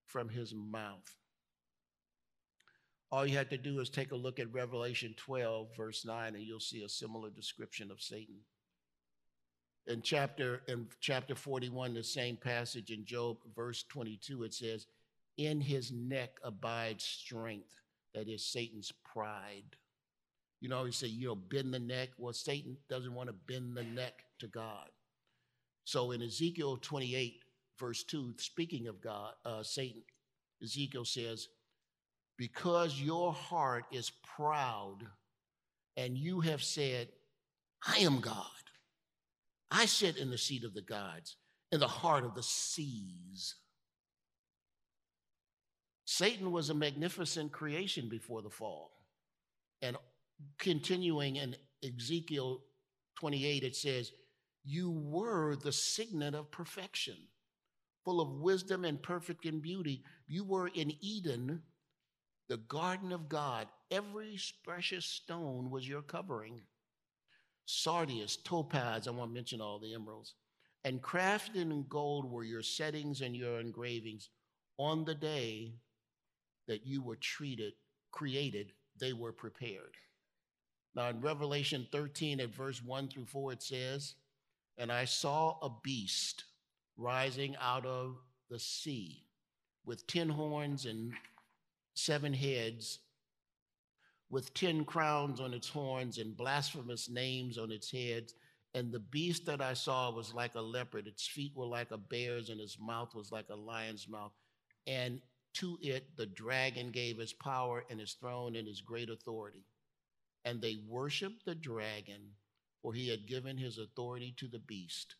from 0.05 0.29
his 0.29 0.53
mouth. 0.53 1.16
All 3.11 3.25
you 3.25 3.37
have 3.37 3.49
to 3.49 3.57
do 3.57 3.79
is 3.79 3.89
take 3.89 4.11
a 4.11 4.15
look 4.15 4.39
at 4.39 4.51
Revelation 4.53 5.13
12, 5.17 5.75
verse 5.75 6.05
9, 6.05 6.35
and 6.35 6.43
you'll 6.43 6.59
see 6.59 6.83
a 6.83 6.89
similar 6.89 7.29
description 7.29 7.89
of 7.89 8.01
Satan. 8.01 8.35
In 9.87 10.01
chapter, 10.01 10.61
in 10.67 10.87
chapter 10.99 11.33
41, 11.33 11.93
the 11.93 12.03
same 12.03 12.35
passage 12.35 12.91
in 12.91 13.05
Job, 13.05 13.37
verse 13.55 13.83
22, 13.83 14.43
it 14.43 14.53
says, 14.53 14.87
In 15.37 15.61
his 15.61 15.93
neck 15.93 16.31
abides 16.43 17.05
strength, 17.05 17.79
that 18.13 18.27
is 18.27 18.43
Satan's 18.43 18.91
pride. 19.05 19.63
You 20.59 20.67
know, 20.67 20.83
you 20.83 20.91
say, 20.91 21.07
you 21.07 21.27
know, 21.27 21.35
bend 21.35 21.73
the 21.73 21.79
neck. 21.79 22.09
Well, 22.17 22.33
Satan 22.33 22.75
doesn't 22.89 23.13
want 23.13 23.29
to 23.29 23.33
bend 23.33 23.77
the 23.77 23.83
neck 23.83 24.23
to 24.39 24.47
God. 24.47 24.89
So 25.85 26.11
in 26.11 26.21
Ezekiel 26.21 26.77
28, 26.81 27.39
verse 27.79 28.03
2, 28.03 28.33
speaking 28.37 28.87
of 28.87 28.99
God, 28.99 29.33
uh, 29.45 29.63
Satan, 29.63 30.01
Ezekiel 30.61 31.05
says, 31.05 31.47
because 32.37 32.99
your 32.99 33.33
heart 33.33 33.85
is 33.91 34.11
proud 34.35 34.99
and 35.95 36.17
you 36.17 36.41
have 36.41 36.63
said, 36.63 37.09
I 37.85 37.97
am 37.99 38.19
God. 38.19 38.45
I 39.71 39.85
sit 39.85 40.17
in 40.17 40.29
the 40.29 40.37
seat 40.37 40.63
of 40.63 40.73
the 40.73 40.81
gods, 40.81 41.35
in 41.71 41.79
the 41.79 41.87
heart 41.87 42.23
of 42.23 42.35
the 42.35 42.43
seas. 42.43 43.55
Satan 46.05 46.51
was 46.51 46.69
a 46.69 46.73
magnificent 46.73 47.51
creation 47.51 48.07
before 48.07 48.41
the 48.41 48.49
fall. 48.49 48.91
And 49.81 49.97
continuing 50.57 51.35
in 51.35 51.55
Ezekiel 51.83 52.61
28, 53.19 53.63
it 53.63 53.75
says, 53.75 54.11
You 54.63 54.91
were 54.91 55.55
the 55.55 55.71
signet 55.71 56.33
of 56.33 56.49
perfection, 56.51 57.17
full 58.05 58.21
of 58.21 58.39
wisdom 58.39 58.85
and 58.85 59.01
perfect 59.01 59.45
in 59.45 59.59
beauty. 59.59 60.03
You 60.27 60.45
were 60.45 60.69
in 60.69 60.93
Eden, 61.01 61.61
the 62.47 62.57
garden 62.57 63.11
of 63.11 63.29
God. 63.29 63.67
Every 63.91 64.39
precious 64.63 65.05
stone 65.05 65.69
was 65.69 65.87
your 65.87 66.01
covering 66.01 66.61
sardius, 67.67 68.37
topaz, 68.37 69.07
I 69.07 69.11
won't 69.11 69.33
mention 69.33 69.61
all 69.61 69.77
the 69.77 69.93
emeralds, 69.93 70.33
and 70.83 71.01
crafted 71.01 71.55
in 71.55 71.85
gold 71.89 72.29
were 72.29 72.43
your 72.43 72.63
settings 72.63 73.21
and 73.21 73.35
your 73.35 73.59
engravings. 73.59 74.29
On 74.77 75.03
the 75.03 75.15
day 75.15 75.73
that 76.67 76.85
you 76.85 77.01
were 77.01 77.17
treated, 77.17 77.73
created, 78.11 78.71
they 78.99 79.13
were 79.13 79.31
prepared. 79.31 79.95
Now, 80.95 81.09
in 81.09 81.21
Revelation 81.21 81.87
13, 81.91 82.39
at 82.39 82.53
verse 82.53 82.81
1 82.83 83.09
through 83.09 83.25
4, 83.25 83.53
it 83.53 83.63
says, 83.63 84.15
And 84.77 84.91
I 84.91 85.05
saw 85.05 85.57
a 85.61 85.69
beast 85.83 86.45
rising 86.95 87.55
out 87.61 87.85
of 87.85 88.17
the 88.49 88.59
sea 88.59 89.23
with 89.85 90.07
ten 90.07 90.29
horns 90.29 90.85
and 90.85 91.13
seven 91.97 92.33
heads, 92.33 92.99
with 94.29 94.53
ten 94.53 94.85
crowns 94.85 95.39
on 95.39 95.53
its 95.53 95.69
horns 95.69 96.17
and 96.17 96.37
blasphemous 96.37 97.09
names 97.09 97.57
on 97.57 97.71
its 97.71 97.91
heads. 97.91 98.33
And 98.73 98.91
the 98.91 98.99
beast 98.99 99.45
that 99.45 99.61
I 99.61 99.73
saw 99.73 100.11
was 100.11 100.33
like 100.33 100.55
a 100.55 100.61
leopard, 100.61 101.07
its 101.07 101.25
feet 101.25 101.53
were 101.55 101.65
like 101.65 101.91
a 101.91 101.97
bear's, 101.97 102.49
and 102.49 102.59
its 102.59 102.77
mouth 102.79 103.15
was 103.15 103.31
like 103.31 103.49
a 103.49 103.55
lion's 103.55 104.07
mouth. 104.07 104.33
And 104.85 105.21
to 105.55 105.77
it 105.81 106.15
the 106.15 106.27
dragon 106.27 106.91
gave 106.91 107.17
his 107.17 107.33
power 107.33 107.83
and 107.89 107.99
his 107.99 108.13
throne 108.13 108.55
and 108.55 108.67
his 108.67 108.81
great 108.81 109.09
authority. 109.09 109.65
And 110.45 110.61
they 110.61 110.77
worshiped 110.87 111.45
the 111.45 111.55
dragon, 111.55 112.21
for 112.81 112.93
he 112.93 113.09
had 113.09 113.27
given 113.27 113.57
his 113.57 113.79
authority 113.79 114.35
to 114.37 114.47
the 114.47 114.59
beast. 114.59 115.15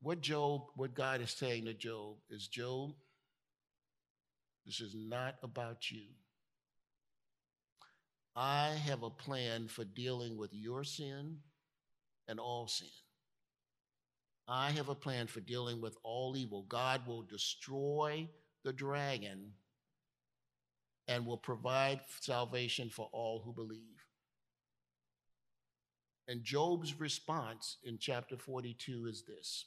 What 0.00 0.20
Job, 0.20 0.62
what 0.76 0.94
God 0.94 1.20
is 1.20 1.32
saying 1.32 1.66
to 1.66 1.74
Job 1.74 2.16
is 2.30 2.46
Job, 2.46 2.94
this 4.68 4.82
is 4.82 4.94
not 4.94 5.36
about 5.42 5.90
you. 5.90 6.02
I 8.36 8.68
have 8.84 9.02
a 9.02 9.08
plan 9.08 9.66
for 9.66 9.82
dealing 9.82 10.36
with 10.36 10.52
your 10.52 10.84
sin 10.84 11.38
and 12.28 12.38
all 12.38 12.68
sin. 12.68 12.86
I 14.46 14.70
have 14.72 14.90
a 14.90 14.94
plan 14.94 15.26
for 15.26 15.40
dealing 15.40 15.80
with 15.80 15.96
all 16.02 16.36
evil. 16.36 16.66
God 16.68 17.06
will 17.06 17.22
destroy 17.22 18.28
the 18.62 18.74
dragon 18.74 19.52
and 21.08 21.24
will 21.24 21.38
provide 21.38 22.00
salvation 22.20 22.90
for 22.90 23.08
all 23.10 23.40
who 23.42 23.54
believe. 23.54 24.04
And 26.28 26.44
Job's 26.44 27.00
response 27.00 27.78
in 27.82 27.96
chapter 27.98 28.36
42 28.36 29.06
is 29.06 29.24
this 29.26 29.64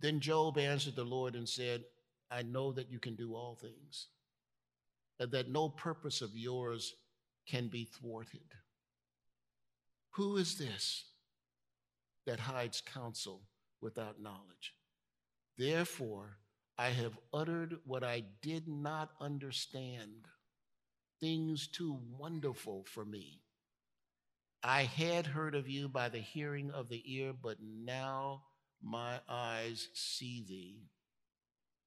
Then 0.00 0.20
Job 0.20 0.56
answered 0.56 0.96
the 0.96 1.04
Lord 1.04 1.34
and 1.34 1.46
said, 1.46 1.84
I 2.30 2.42
know 2.42 2.72
that 2.72 2.90
you 2.90 2.98
can 2.98 3.14
do 3.14 3.34
all 3.34 3.54
things 3.54 4.08
and 5.18 5.30
that 5.32 5.50
no 5.50 5.68
purpose 5.68 6.20
of 6.20 6.36
yours 6.36 6.94
can 7.46 7.68
be 7.68 7.84
thwarted. 7.84 8.54
Who 10.10 10.36
is 10.36 10.58
this 10.58 11.04
that 12.26 12.40
hides 12.40 12.82
counsel 12.82 13.42
without 13.80 14.20
knowledge? 14.20 14.74
Therefore, 15.56 16.38
I 16.76 16.90
have 16.90 17.18
uttered 17.32 17.78
what 17.84 18.04
I 18.04 18.24
did 18.42 18.68
not 18.68 19.10
understand, 19.20 20.26
things 21.20 21.66
too 21.66 21.98
wonderful 22.16 22.84
for 22.84 23.04
me. 23.04 23.42
I 24.62 24.82
had 24.82 25.26
heard 25.26 25.54
of 25.54 25.68
you 25.68 25.88
by 25.88 26.08
the 26.08 26.18
hearing 26.18 26.70
of 26.70 26.88
the 26.88 27.02
ear, 27.04 27.32
but 27.32 27.58
now 27.60 28.42
my 28.82 29.20
eyes 29.28 29.88
see 29.94 30.44
thee, 30.46 30.90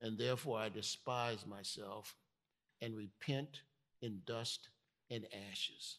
and 0.01 0.17
therefore 0.17 0.59
I 0.59 0.69
despise 0.69 1.45
myself 1.45 2.15
and 2.81 2.95
repent 2.95 3.61
in 4.01 4.21
dust 4.25 4.69
and 5.09 5.25
ashes. 5.51 5.97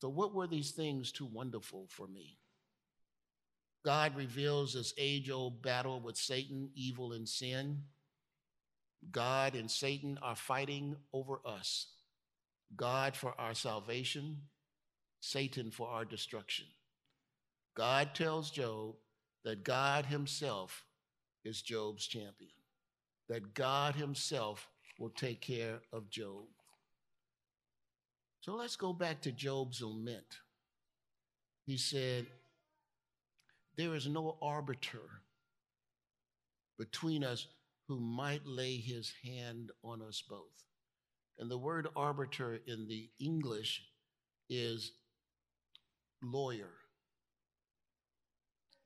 So, 0.00 0.08
what 0.08 0.34
were 0.34 0.46
these 0.46 0.72
things 0.72 1.12
too 1.12 1.26
wonderful 1.26 1.86
for 1.88 2.08
me? 2.08 2.38
God 3.84 4.16
reveals 4.16 4.74
this 4.74 4.92
age 4.98 5.30
old 5.30 5.62
battle 5.62 6.00
with 6.00 6.16
Satan, 6.16 6.70
evil, 6.74 7.12
and 7.12 7.28
sin. 7.28 7.82
God 9.10 9.54
and 9.54 9.70
Satan 9.70 10.18
are 10.22 10.36
fighting 10.36 10.96
over 11.12 11.40
us. 11.46 11.86
God 12.76 13.16
for 13.16 13.34
our 13.38 13.54
salvation, 13.54 14.36
Satan 15.20 15.70
for 15.70 15.88
our 15.88 16.04
destruction. 16.04 16.66
God 17.74 18.14
tells 18.14 18.50
Job 18.50 18.96
that 19.44 19.64
God 19.64 20.06
himself 20.06 20.84
is 21.44 21.62
Job's 21.62 22.06
champion, 22.06 22.50
that 23.28 23.54
God 23.54 23.94
himself 23.94 24.68
will 24.98 25.10
take 25.10 25.40
care 25.40 25.80
of 25.92 26.10
Job. 26.10 26.44
So 28.40 28.54
let's 28.54 28.76
go 28.76 28.92
back 28.92 29.20
to 29.22 29.32
Job's 29.32 29.82
lament. 29.82 30.38
He 31.66 31.76
said, 31.76 32.26
There 33.76 33.94
is 33.94 34.06
no 34.06 34.36
arbiter 34.40 35.22
between 36.78 37.22
us 37.22 37.46
who 37.86 38.00
might 38.00 38.46
lay 38.46 38.76
his 38.76 39.12
hand 39.24 39.70
on 39.82 40.00
us 40.00 40.22
both. 40.28 40.64
And 41.38 41.50
the 41.50 41.58
word 41.58 41.88
arbiter 41.96 42.60
in 42.66 42.86
the 42.86 43.08
English 43.18 43.82
is 44.48 44.92
lawyer. 46.22 46.70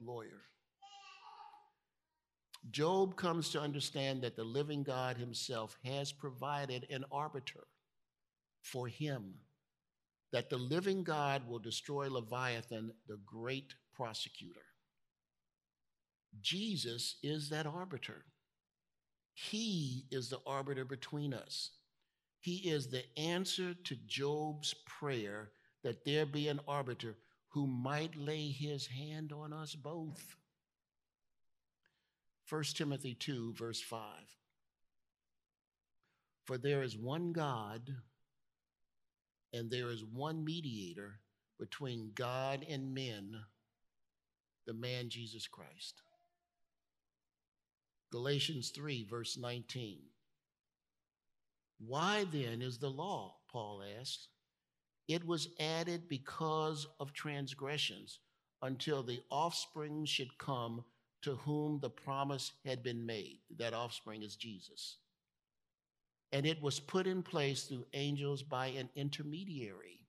Lawyer. 0.01 0.43
Job 2.70 3.16
comes 3.16 3.50
to 3.50 3.61
understand 3.61 4.22
that 4.22 4.37
the 4.37 4.44
living 4.44 4.83
God 4.83 5.16
himself 5.16 5.77
has 5.85 6.12
provided 6.12 6.87
an 6.90 7.05
arbiter 7.12 7.66
for 8.62 8.88
him, 8.88 9.35
that 10.33 10.48
the 10.48 10.57
living 10.57 11.05
God 11.05 11.46
will 11.46 11.59
destroy 11.59 12.09
Leviathan, 12.11 12.92
the 13.07 13.18
great 13.27 13.74
prosecutor. 13.94 14.64
Jesus 16.40 17.16
is 17.22 17.48
that 17.50 17.66
arbiter. 17.66 18.24
He 19.35 20.07
is 20.11 20.31
the 20.31 20.40
arbiter 20.46 20.85
between 20.85 21.35
us. 21.35 21.70
He 22.40 22.57
is 22.57 22.88
the 22.88 23.05
answer 23.18 23.74
to 23.74 23.96
Job's 24.07 24.74
prayer 24.87 25.50
that 25.83 26.05
there 26.05 26.27
be 26.27 26.48
an 26.48 26.61
arbiter 26.66 27.16
who 27.48 27.66
might 27.66 28.16
lay 28.16 28.48
his 28.48 28.87
hand 28.87 29.33
on 29.33 29.53
us 29.53 29.74
both. 29.74 30.37
1 32.55 32.62
Timothy 32.77 33.14
2, 33.14 33.55
verse 33.55 33.81
5. 33.81 34.01
For 36.45 36.57
there 36.57 36.85
is 36.85 36.97
one 36.97 37.33
God, 37.33 37.93
and 39.53 39.69
there 39.69 39.90
is 39.90 40.05
one 40.05 40.45
mediator 40.45 41.19
between 41.59 42.12
God 42.14 42.64
and 42.71 42.95
men, 42.95 43.35
the 44.69 44.73
man 44.73 45.09
Jesus 45.09 45.49
Christ. 45.49 46.03
Galatians 48.12 48.71
3, 48.71 49.05
verse 49.11 49.37
19. 49.37 49.99
Why 51.85 52.25
then 52.31 52.62
is 52.62 52.79
the 52.79 52.88
law? 52.88 53.35
Paul 53.51 53.83
asked. 54.01 54.29
It 55.09 55.27
was 55.27 55.49
added 55.59 56.09
because 56.09 56.87
of 57.01 57.12
transgressions 57.12 58.21
until 58.62 59.03
the 59.03 59.23
offspring 59.29 60.05
should 60.05 60.38
come 60.38 60.85
to 61.25 61.37
whom 61.37 61.81
the 61.81 61.89
promise 61.89 62.53
had 62.67 62.83
been 62.83 63.07
made. 63.07 63.39
That 63.57 63.73
offspring 63.73 64.23
is 64.23 64.37
Jesus. 64.37 64.99
And 66.33 66.45
it 66.45 66.61
was 66.61 66.79
put 66.79 67.07
in 67.07 67.23
place 67.23 67.63
through 67.63 67.87
angels 67.95 68.43
by 68.43 68.67
an 68.67 68.91
intermediary. 68.95 70.01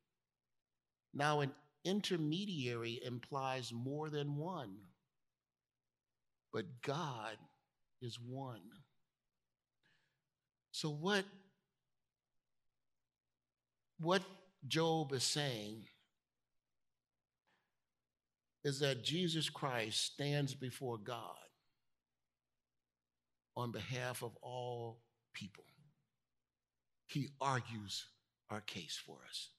Now, 1.13 1.39
an 1.39 1.51
intermediary 1.86 2.99
implies 3.06 3.71
more 3.71 4.10
than 4.10 4.36
one, 4.36 4.75
but 6.51 6.65
God 6.82 7.38
is 8.01 8.19
one. 8.19 8.62
So, 10.71 10.89
what, 10.89 11.23
what 13.99 14.21
Job 14.67 15.13
is 15.13 15.23
saying 15.23 15.86
is 18.65 18.80
that 18.80 19.04
Jesus 19.04 19.47
Christ 19.47 20.04
stands 20.04 20.56
before 20.56 20.97
God 20.97 21.38
on 23.56 23.71
behalf 23.71 24.23
of 24.23 24.36
all 24.41 25.04
people. 25.36 25.63
He 27.06 27.30
argues 27.39 28.08
our 28.49 28.62
case 28.62 28.99
for 29.06 29.17
us. 29.30 29.49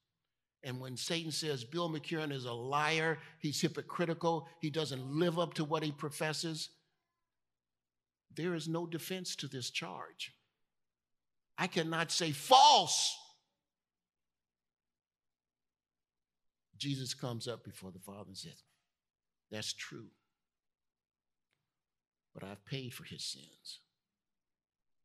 And 0.64 0.80
when 0.80 0.96
Satan 0.96 1.30
says 1.30 1.62
Bill 1.62 1.88
McCurran 1.88 2.32
is 2.32 2.46
a 2.46 2.52
liar, 2.52 3.18
he's 3.38 3.60
hypocritical, 3.60 4.48
he 4.60 4.70
doesn't 4.70 5.06
live 5.06 5.38
up 5.38 5.54
to 5.54 5.64
what 5.64 5.84
he 5.84 5.92
professes, 5.92 6.70
there 8.34 8.56
is 8.56 8.66
no 8.66 8.86
defense 8.86 9.36
to 9.36 9.46
this 9.46 9.70
charge. 9.70 10.32
I 11.56 11.68
cannot 11.68 12.10
say 12.10 12.32
false. 12.32 13.16
Jesus 16.76 17.14
comes 17.14 17.46
up 17.46 17.64
before 17.64 17.92
the 17.92 18.00
Father 18.00 18.24
and 18.26 18.36
says, 18.36 18.62
That's 19.50 19.72
true. 19.72 20.08
But 22.34 22.44
I've 22.44 22.64
paid 22.66 22.92
for 22.92 23.04
his 23.04 23.24
sins, 23.24 23.80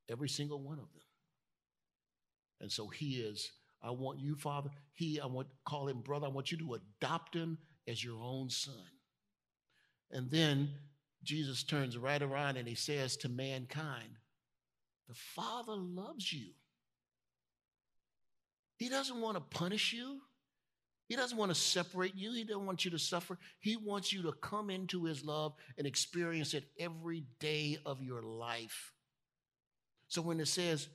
every 0.10 0.30
single 0.30 0.60
one 0.60 0.80
of 0.80 0.92
them. 0.94 1.04
And 2.60 2.72
so 2.72 2.88
he 2.88 3.16
is, 3.16 3.52
I 3.82 3.92
want 3.92 4.20
you, 4.20 4.36
Father, 4.36 4.70
he, 4.94 5.20
I 5.20 5.26
want 5.26 5.48
call 5.66 5.88
him 5.88 6.02
brother, 6.02 6.28
I 6.28 6.30
want 6.30 6.52
you 6.52 6.58
to 6.60 6.76
adopt 6.76 7.36
him 7.36 7.58
as 7.88 8.04
your 8.04 8.22
own 8.22 8.50
son. 8.50 8.76
And 10.12 10.30
then 10.30 10.70
Jesus 11.24 11.64
turns 11.64 11.98
right 11.98 12.22
around 12.22 12.58
and 12.58 12.68
he 12.68 12.76
says 12.76 13.16
to 13.18 13.30
mankind, 13.30 14.18
The 15.08 15.16
Father 15.16 15.76
loves 15.76 16.32
you. 16.32 16.50
He 18.78 18.90
doesn't 18.90 19.22
want 19.22 19.38
to 19.38 19.58
punish 19.58 19.94
you. 19.94 20.22
He 21.12 21.18
doesn't 21.18 21.38
want 21.38 21.52
to 21.52 21.60
separate 21.60 22.16
you. 22.16 22.32
He 22.32 22.46
doesn't 22.46 22.66
want 22.66 22.86
you 22.86 22.92
to 22.92 22.98
suffer. 22.98 23.38
He 23.60 23.76
wants 23.76 24.14
you 24.14 24.22
to 24.22 24.32
come 24.32 24.70
into 24.70 25.04
his 25.04 25.26
love 25.26 25.54
and 25.78 25.86
experience 25.86 26.54
it 26.54 26.64
every 26.80 27.26
day 27.42 27.78
of 27.86 28.02
your 28.02 28.22
life. 28.22 28.94
So 30.08 30.22
when 30.22 30.40
it 30.40 30.48
says 30.48 30.88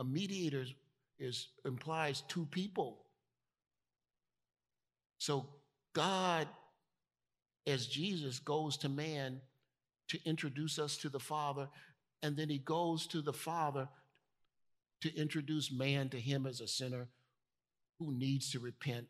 a 0.00 0.02
mediator 0.02 0.64
is 1.20 1.46
implies 1.64 2.24
two 2.26 2.46
people. 2.46 3.04
So 5.18 5.46
God 5.92 6.48
as 7.64 7.86
Jesus 7.86 8.40
goes 8.40 8.76
to 8.78 8.88
man 8.88 9.40
to 10.08 10.18
introduce 10.24 10.80
us 10.80 10.96
to 10.96 11.08
the 11.08 11.20
Father, 11.20 11.68
and 12.24 12.36
then 12.36 12.48
he 12.48 12.58
goes 12.58 13.06
to 13.06 13.22
the 13.22 13.32
Father 13.32 13.88
to 15.02 15.16
introduce 15.16 15.70
man 15.70 16.08
to 16.08 16.18
him 16.18 16.44
as 16.44 16.60
a 16.60 16.66
sinner 16.66 17.06
who 18.00 18.12
needs 18.12 18.50
to 18.50 18.58
repent 18.58 19.06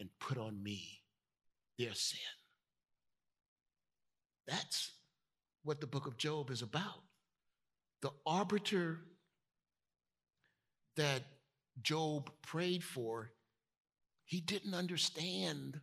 and 0.00 0.08
put 0.20 0.38
on 0.38 0.62
me 0.62 1.00
their 1.78 1.94
sin. 1.94 2.20
That's 4.46 4.92
what 5.64 5.80
the 5.80 5.86
book 5.86 6.06
of 6.06 6.16
Job 6.16 6.50
is 6.50 6.62
about. 6.62 7.02
The 8.02 8.10
arbiter 8.24 9.00
that 10.96 11.22
Job 11.82 12.30
prayed 12.42 12.84
for, 12.84 13.30
he 14.24 14.40
didn't 14.40 14.74
understand 14.74 15.80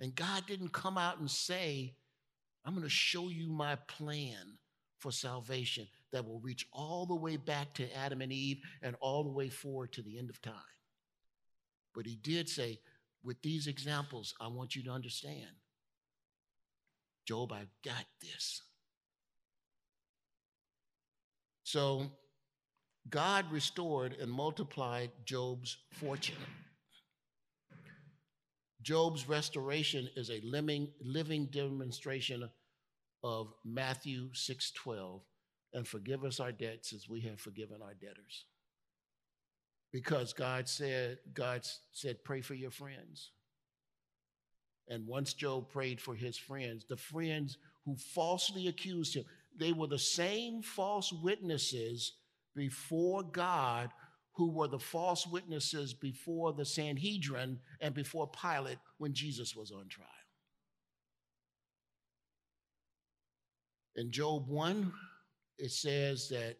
and 0.00 0.14
God 0.16 0.46
didn't 0.46 0.72
come 0.72 0.98
out 0.98 1.20
and 1.20 1.30
say, 1.30 1.94
I'm 2.64 2.74
going 2.74 2.82
to 2.82 2.90
show 2.90 3.28
you 3.28 3.48
my 3.48 3.76
plan 3.86 4.58
for 4.98 5.12
salvation 5.12 5.86
that 6.12 6.26
will 6.26 6.40
reach 6.40 6.66
all 6.72 7.06
the 7.06 7.14
way 7.14 7.36
back 7.36 7.72
to 7.74 7.96
Adam 7.96 8.20
and 8.20 8.32
Eve 8.32 8.58
and 8.82 8.96
all 9.00 9.22
the 9.22 9.30
way 9.30 9.48
forward 9.48 9.92
to 9.92 10.02
the 10.02 10.18
end 10.18 10.28
of 10.28 10.42
time. 10.42 10.54
But 11.94 12.06
he 12.06 12.16
did 12.16 12.48
say, 12.48 12.80
with 13.24 13.40
these 13.42 13.66
examples, 13.66 14.34
I 14.40 14.48
want 14.48 14.74
you 14.74 14.82
to 14.84 14.90
understand 14.90 15.48
Job, 17.26 17.52
I've 17.52 17.70
got 17.84 18.04
this. 18.20 18.62
So 21.62 22.10
God 23.08 23.50
restored 23.50 24.14
and 24.20 24.30
multiplied 24.30 25.10
Job's 25.24 25.76
fortune. 25.92 26.34
Job's 28.82 29.28
restoration 29.28 30.08
is 30.16 30.30
a 30.30 30.40
living, 30.42 31.46
demonstration 31.52 32.50
of 33.22 33.54
Matthew 33.64 34.32
6:12 34.34 35.22
and 35.72 35.86
forgive 35.86 36.24
us 36.24 36.40
our 36.40 36.52
debts 36.52 36.92
as 36.92 37.08
we 37.08 37.20
have 37.20 37.40
forgiven 37.40 37.80
our 37.80 37.94
debtors. 37.94 38.46
Because 39.92 40.32
God 40.32 40.68
said 40.68 41.18
God 41.34 41.66
said 41.92 42.24
pray 42.24 42.40
for 42.40 42.54
your 42.54 42.70
friends. 42.70 43.30
And 44.88 45.06
once 45.06 45.32
Job 45.34 45.70
prayed 45.70 46.00
for 46.00 46.14
his 46.14 46.36
friends, 46.36 46.84
the 46.88 46.96
friends 46.96 47.58
who 47.84 47.96
falsely 47.96 48.68
accused 48.68 49.14
him, 49.14 49.24
they 49.58 49.72
were 49.72 49.86
the 49.86 49.98
same 49.98 50.62
false 50.62 51.12
witnesses 51.12 52.14
before 52.54 53.22
God 53.22 53.90
who 54.34 54.50
were 54.50 54.68
the 54.68 54.78
false 54.78 55.26
witnesses 55.26 55.92
before 55.92 56.52
the 56.52 56.64
Sanhedrin 56.64 57.58
and 57.80 57.94
before 57.94 58.30
Pilate 58.30 58.78
when 58.98 59.12
Jesus 59.12 59.54
was 59.54 59.70
on 59.70 59.88
trial. 59.88 60.08
In 63.96 64.10
Job 64.10 64.48
1, 64.48 64.90
it 65.58 65.70
says 65.70 66.28
that 66.30 66.56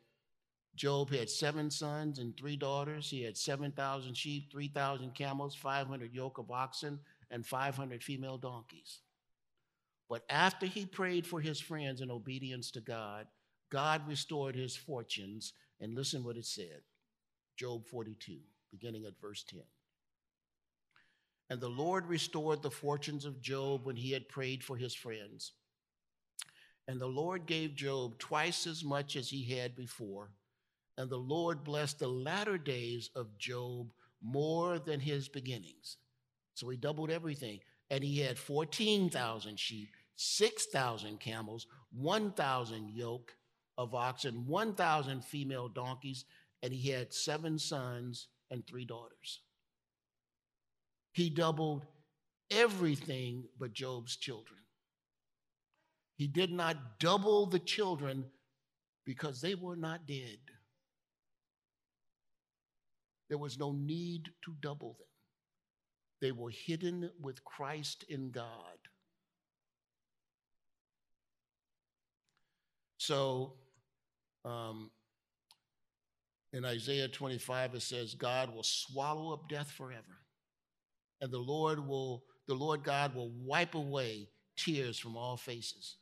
Job 0.74 1.10
had 1.10 1.28
seven 1.28 1.70
sons 1.70 2.18
and 2.18 2.36
three 2.36 2.56
daughters. 2.56 3.10
He 3.10 3.22
had 3.22 3.36
7,000 3.36 4.16
sheep, 4.16 4.50
3,000 4.50 5.14
camels, 5.14 5.54
500 5.54 6.14
yoke 6.14 6.38
of 6.38 6.50
oxen, 6.50 6.98
and 7.30 7.44
500 7.44 8.02
female 8.02 8.38
donkeys. 8.38 9.00
But 10.08 10.24
after 10.28 10.66
he 10.66 10.86
prayed 10.86 11.26
for 11.26 11.40
his 11.40 11.60
friends 11.60 12.00
in 12.00 12.10
obedience 12.10 12.70
to 12.72 12.80
God, 12.80 13.26
God 13.70 14.06
restored 14.06 14.54
his 14.54 14.76
fortunes. 14.76 15.54
And 15.80 15.94
listen 15.94 16.22
what 16.22 16.36
it 16.36 16.46
said 16.46 16.82
Job 17.56 17.86
42, 17.86 18.36
beginning 18.70 19.04
at 19.06 19.20
verse 19.20 19.42
10. 19.44 19.60
And 21.50 21.60
the 21.60 21.68
Lord 21.68 22.06
restored 22.06 22.62
the 22.62 22.70
fortunes 22.70 23.24
of 23.24 23.42
Job 23.42 23.84
when 23.84 23.96
he 23.96 24.12
had 24.12 24.28
prayed 24.28 24.64
for 24.64 24.76
his 24.76 24.94
friends. 24.94 25.52
And 26.88 27.00
the 27.00 27.06
Lord 27.06 27.46
gave 27.46 27.74
Job 27.74 28.18
twice 28.18 28.66
as 28.66 28.84
much 28.84 29.16
as 29.16 29.28
he 29.28 29.44
had 29.44 29.76
before. 29.76 30.30
And 30.98 31.08
the 31.08 31.16
Lord 31.16 31.64
blessed 31.64 31.98
the 31.98 32.08
latter 32.08 32.58
days 32.58 33.10
of 33.14 33.38
Job 33.38 33.92
more 34.22 34.78
than 34.78 35.00
his 35.00 35.28
beginnings. 35.28 35.96
So 36.54 36.68
he 36.68 36.76
doubled 36.76 37.10
everything. 37.10 37.60
And 37.90 38.02
he 38.02 38.20
had 38.20 38.38
14,000 38.38 39.58
sheep, 39.58 39.88
6,000 40.16 41.18
camels, 41.18 41.66
1,000 41.92 42.90
yoke 42.90 43.34
of 43.76 43.94
oxen, 43.94 44.46
1,000 44.46 45.24
female 45.24 45.68
donkeys, 45.68 46.24
and 46.62 46.72
he 46.72 46.90
had 46.90 47.12
seven 47.12 47.58
sons 47.58 48.28
and 48.50 48.66
three 48.66 48.84
daughters. 48.84 49.40
He 51.12 51.28
doubled 51.28 51.84
everything 52.50 53.44
but 53.58 53.72
Job's 53.72 54.16
children. 54.16 54.60
He 56.16 56.26
did 56.26 56.52
not 56.52 57.00
double 57.00 57.46
the 57.46 57.58
children 57.58 58.26
because 59.04 59.40
they 59.40 59.54
were 59.54 59.76
not 59.76 60.06
dead. 60.06 60.38
There 63.32 63.38
was 63.38 63.58
no 63.58 63.72
need 63.72 64.28
to 64.44 64.54
double 64.60 64.98
them. 64.98 65.08
They 66.20 66.32
were 66.32 66.50
hidden 66.50 67.08
with 67.18 67.42
Christ 67.46 68.04
in 68.10 68.30
God. 68.30 68.76
So, 72.98 73.54
um, 74.44 74.90
in 76.52 76.66
Isaiah 76.66 77.08
25, 77.08 77.76
it 77.76 77.80
says, 77.80 78.12
God 78.12 78.54
will 78.54 78.64
swallow 78.64 79.32
up 79.32 79.48
death 79.48 79.70
forever. 79.70 80.26
And 81.22 81.32
the 81.32 81.38
Lord 81.38 81.88
will, 81.88 82.24
the 82.48 82.54
Lord 82.54 82.84
God 82.84 83.14
will 83.14 83.30
wipe 83.30 83.74
away 83.74 84.28
tears 84.58 84.98
from 84.98 85.16
all 85.16 85.38
faces. 85.38 85.96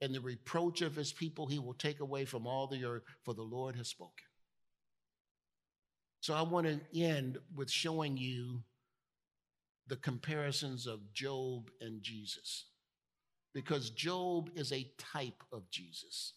And 0.00 0.14
the 0.14 0.20
reproach 0.20 0.80
of 0.80 0.94
his 0.94 1.12
people 1.12 1.48
he 1.48 1.58
will 1.58 1.74
take 1.74 1.98
away 1.98 2.24
from 2.24 2.46
all 2.46 2.68
the 2.68 2.84
earth, 2.84 3.02
for 3.24 3.34
the 3.34 3.42
Lord 3.42 3.74
has 3.74 3.88
spoken. 3.88 4.26
So 6.22 6.34
I 6.34 6.42
want 6.42 6.68
to 6.68 6.80
end 6.98 7.38
with 7.52 7.68
showing 7.68 8.16
you 8.16 8.62
the 9.88 9.96
comparisons 9.96 10.86
of 10.86 11.12
Job 11.12 11.68
and 11.80 12.00
Jesus. 12.00 12.66
Because 13.52 13.90
Job 13.90 14.48
is 14.54 14.72
a 14.72 14.88
type 14.98 15.42
of 15.52 15.68
Jesus. 15.68 16.34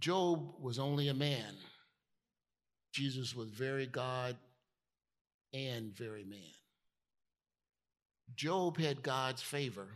Job 0.00 0.54
was 0.60 0.80
only 0.80 1.06
a 1.06 1.14
man. 1.14 1.54
Jesus 2.92 3.36
was 3.36 3.50
very 3.50 3.86
God 3.86 4.36
and 5.54 5.96
very 5.96 6.24
man. 6.24 6.40
Job 8.34 8.76
had 8.76 9.04
God's 9.04 9.40
favor. 9.40 9.86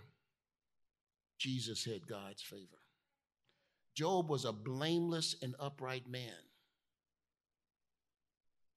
Jesus 1.36 1.84
had 1.84 2.06
God's 2.06 2.42
favor. 2.42 2.78
Job 3.96 4.28
was 4.28 4.44
a 4.44 4.52
blameless 4.52 5.34
and 5.42 5.56
upright 5.58 6.08
man. 6.08 6.30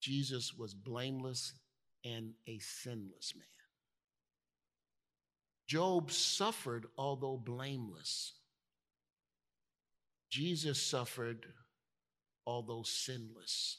Jesus 0.04 0.54
was 0.54 0.74
blameless 0.74 1.54
and 2.04 2.34
a 2.46 2.60
sinless 2.60 3.34
man. 3.38 3.48
Job 5.66 6.12
suffered, 6.12 6.88
although 6.98 7.38
blameless. 7.38 8.34
Jesus 10.30 10.82
suffered, 10.82 11.46
although 12.46 12.84
sinless. 12.84 13.78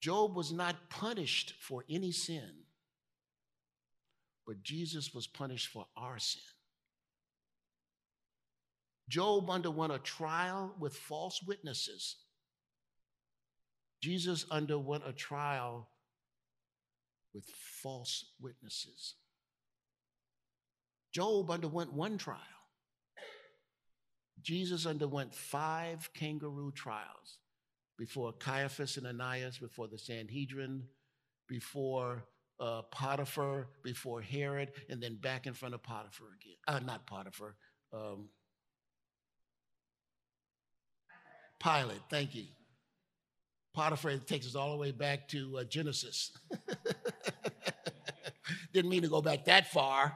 Job 0.00 0.36
was 0.36 0.52
not 0.52 0.88
punished 0.88 1.54
for 1.60 1.84
any 1.90 2.12
sin, 2.12 2.50
but 4.46 4.62
Jesus 4.62 5.12
was 5.12 5.26
punished 5.26 5.72
for 5.72 5.86
our 5.96 6.20
sin. 6.20 6.40
Job 9.08 9.50
underwent 9.50 9.92
a 9.92 9.98
trial 9.98 10.72
with 10.78 10.96
false 10.96 11.42
witnesses. 11.42 12.18
Jesus 14.02 14.44
underwent 14.50 15.04
a 15.06 15.12
trial 15.12 15.88
with 17.32 17.44
false 17.82 18.24
witnesses. 18.40 19.14
Job 21.12 21.50
underwent 21.50 21.92
one 21.92 22.18
trial. 22.18 22.38
Jesus 24.42 24.86
underwent 24.86 25.34
five 25.34 26.10
kangaroo 26.14 26.72
trials 26.72 27.38
before 27.96 28.32
Caiaphas 28.32 28.96
and 28.96 29.06
Ananias, 29.06 29.58
before 29.58 29.86
the 29.86 29.98
Sanhedrin, 29.98 30.82
before 31.48 32.24
uh, 32.58 32.82
Potiphar, 32.90 33.68
before 33.84 34.20
Herod, 34.20 34.72
and 34.88 35.00
then 35.00 35.16
back 35.16 35.46
in 35.46 35.52
front 35.52 35.74
of 35.74 35.82
Potiphar 35.82 36.26
again. 36.40 36.56
Uh, 36.66 36.80
not 36.84 37.06
Potiphar. 37.06 37.54
Um, 37.92 38.28
Pilate, 41.62 42.00
thank 42.10 42.34
you. 42.34 42.46
Potiphar 43.74 44.18
takes 44.18 44.46
us 44.46 44.54
all 44.54 44.72
the 44.72 44.78
way 44.78 44.90
back 44.90 45.28
to 45.28 45.58
uh, 45.58 45.64
Genesis. 45.64 46.32
Didn't 48.72 48.90
mean 48.90 49.02
to 49.02 49.08
go 49.08 49.22
back 49.22 49.46
that 49.46 49.72
far. 49.72 50.14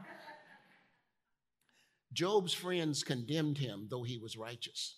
Job's 2.12 2.52
friends 2.52 3.02
condemned 3.02 3.58
him, 3.58 3.86
though 3.90 4.02
he 4.02 4.18
was 4.18 4.36
righteous. 4.36 4.96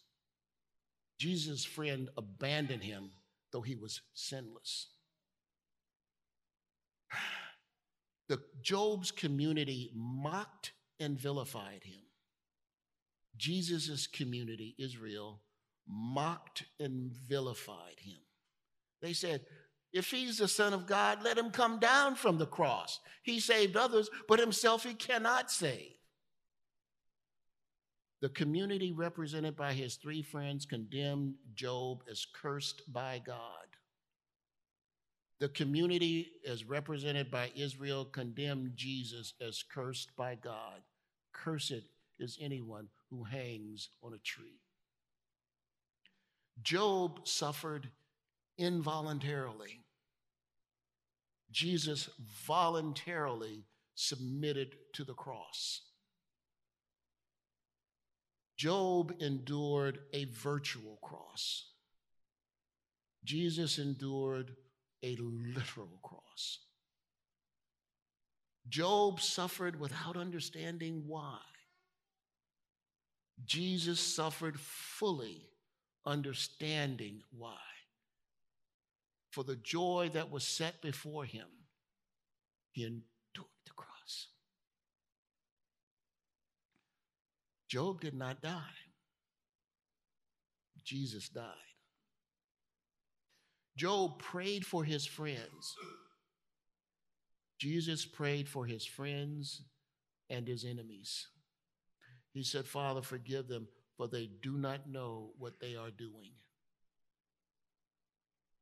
Jesus' 1.18 1.64
friend 1.64 2.08
abandoned 2.16 2.84
him, 2.84 3.10
though 3.52 3.62
he 3.62 3.74
was 3.74 4.00
sinless. 4.14 4.88
The 8.28 8.42
Job's 8.60 9.10
community 9.10 9.90
mocked 9.94 10.72
and 11.00 11.18
vilified 11.18 11.84
him. 11.84 12.02
Jesus' 13.38 14.06
community, 14.06 14.74
Israel, 14.78 15.40
mocked 15.88 16.64
and 16.78 17.10
vilified 17.10 18.00
him. 18.00 18.18
They 19.00 19.12
said, 19.12 19.42
if 19.92 20.10
he's 20.10 20.38
the 20.38 20.48
Son 20.48 20.74
of 20.74 20.86
God, 20.86 21.22
let 21.22 21.38
him 21.38 21.50
come 21.50 21.78
down 21.78 22.14
from 22.14 22.38
the 22.38 22.46
cross. 22.46 23.00
He 23.22 23.40
saved 23.40 23.76
others, 23.76 24.10
but 24.28 24.38
himself 24.38 24.84
he 24.84 24.94
cannot 24.94 25.50
save. 25.50 25.92
The 28.20 28.28
community 28.28 28.92
represented 28.92 29.56
by 29.56 29.72
his 29.72 29.94
three 29.94 30.22
friends 30.22 30.66
condemned 30.66 31.34
Job 31.54 32.02
as 32.10 32.26
cursed 32.34 32.82
by 32.92 33.22
God. 33.24 33.44
The 35.40 35.48
community, 35.48 36.32
as 36.46 36.64
represented 36.64 37.30
by 37.30 37.52
Israel, 37.54 38.04
condemned 38.04 38.72
Jesus 38.74 39.34
as 39.40 39.62
cursed 39.62 40.16
by 40.16 40.34
God. 40.34 40.82
Cursed 41.32 41.84
is 42.18 42.36
anyone 42.40 42.88
who 43.08 43.22
hangs 43.22 43.90
on 44.02 44.14
a 44.14 44.18
tree. 44.18 44.60
Job 46.60 47.20
suffered 47.28 47.88
involuntarily. 48.58 49.84
Jesus 51.50 52.10
voluntarily 52.46 53.64
submitted 53.94 54.76
to 54.94 55.04
the 55.04 55.14
cross. 55.14 55.82
Job 58.56 59.14
endured 59.20 60.00
a 60.12 60.24
virtual 60.24 60.98
cross. 61.02 61.70
Jesus 63.24 63.78
endured 63.78 64.56
a 65.02 65.16
literal 65.16 65.98
cross. 66.02 66.58
Job 68.68 69.20
suffered 69.20 69.78
without 69.78 70.16
understanding 70.16 71.04
why. 71.06 71.38
Jesus 73.44 74.00
suffered 74.00 74.58
fully 74.58 75.48
understanding 76.04 77.22
why. 77.30 77.56
For 79.38 79.44
the 79.44 79.54
joy 79.54 80.10
that 80.14 80.32
was 80.32 80.42
set 80.42 80.82
before 80.82 81.24
him, 81.24 81.46
he 82.72 82.82
endured 82.82 83.04
the 83.66 83.72
cross. 83.76 84.26
Job 87.68 88.00
did 88.00 88.14
not 88.14 88.42
die, 88.42 88.74
Jesus 90.82 91.28
died. 91.28 91.44
Job 93.76 94.18
prayed 94.18 94.66
for 94.66 94.82
his 94.82 95.06
friends. 95.06 95.76
Jesus 97.60 98.04
prayed 98.04 98.48
for 98.48 98.66
his 98.66 98.84
friends 98.84 99.62
and 100.28 100.48
his 100.48 100.64
enemies. 100.64 101.28
He 102.32 102.42
said, 102.42 102.66
Father, 102.66 103.02
forgive 103.02 103.46
them, 103.46 103.68
for 103.96 104.08
they 104.08 104.30
do 104.42 104.58
not 104.58 104.90
know 104.90 105.30
what 105.38 105.60
they 105.60 105.76
are 105.76 105.92
doing. 105.92 106.32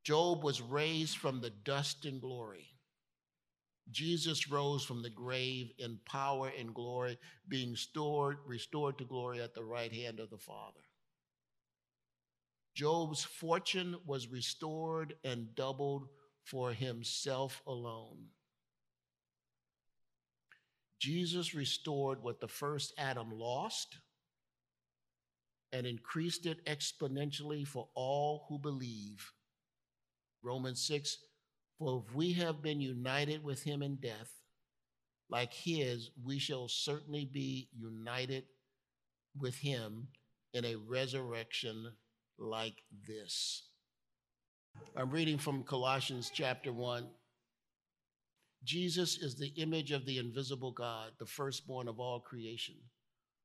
Job 0.06 0.44
was 0.44 0.62
raised 0.62 1.16
from 1.16 1.40
the 1.40 1.50
dust 1.50 2.04
in 2.04 2.20
glory. 2.20 2.68
Jesus 3.90 4.48
rose 4.48 4.84
from 4.84 5.02
the 5.02 5.10
grave 5.10 5.72
in 5.78 5.98
power 6.04 6.52
and 6.56 6.72
glory, 6.72 7.18
being 7.48 7.74
stored, 7.74 8.36
restored 8.46 8.98
to 8.98 9.04
glory 9.04 9.42
at 9.42 9.52
the 9.52 9.64
right 9.64 9.92
hand 9.92 10.20
of 10.20 10.30
the 10.30 10.38
Father. 10.38 10.78
Job's 12.72 13.24
fortune 13.24 13.96
was 14.06 14.28
restored 14.28 15.14
and 15.24 15.52
doubled 15.56 16.06
for 16.44 16.70
himself 16.70 17.60
alone. 17.66 18.26
Jesus 21.00 21.52
restored 21.52 22.22
what 22.22 22.38
the 22.38 22.46
first 22.46 22.94
Adam 22.96 23.32
lost 23.36 23.96
and 25.72 25.84
increased 25.84 26.46
it 26.46 26.64
exponentially 26.64 27.66
for 27.66 27.88
all 27.96 28.46
who 28.48 28.60
believe. 28.60 29.32
Romans 30.42 30.86
6 30.86 31.18
For 31.78 32.02
if 32.06 32.14
we 32.14 32.32
have 32.34 32.62
been 32.62 32.80
united 32.80 33.42
with 33.42 33.62
him 33.62 33.82
in 33.82 33.96
death, 33.96 34.30
like 35.28 35.52
his, 35.52 36.10
we 36.24 36.38
shall 36.38 36.68
certainly 36.68 37.24
be 37.24 37.68
united 37.76 38.44
with 39.38 39.56
him 39.56 40.08
in 40.54 40.64
a 40.64 40.76
resurrection 40.76 41.92
like 42.38 42.82
this. 43.06 43.64
I'm 44.96 45.10
reading 45.10 45.38
from 45.38 45.62
Colossians 45.62 46.30
chapter 46.32 46.72
1. 46.72 47.06
Jesus 48.64 49.18
is 49.18 49.36
the 49.36 49.52
image 49.56 49.92
of 49.92 50.04
the 50.06 50.18
invisible 50.18 50.72
God, 50.72 51.12
the 51.18 51.26
firstborn 51.26 51.88
of 51.88 52.00
all 52.00 52.20
creation. 52.20 52.74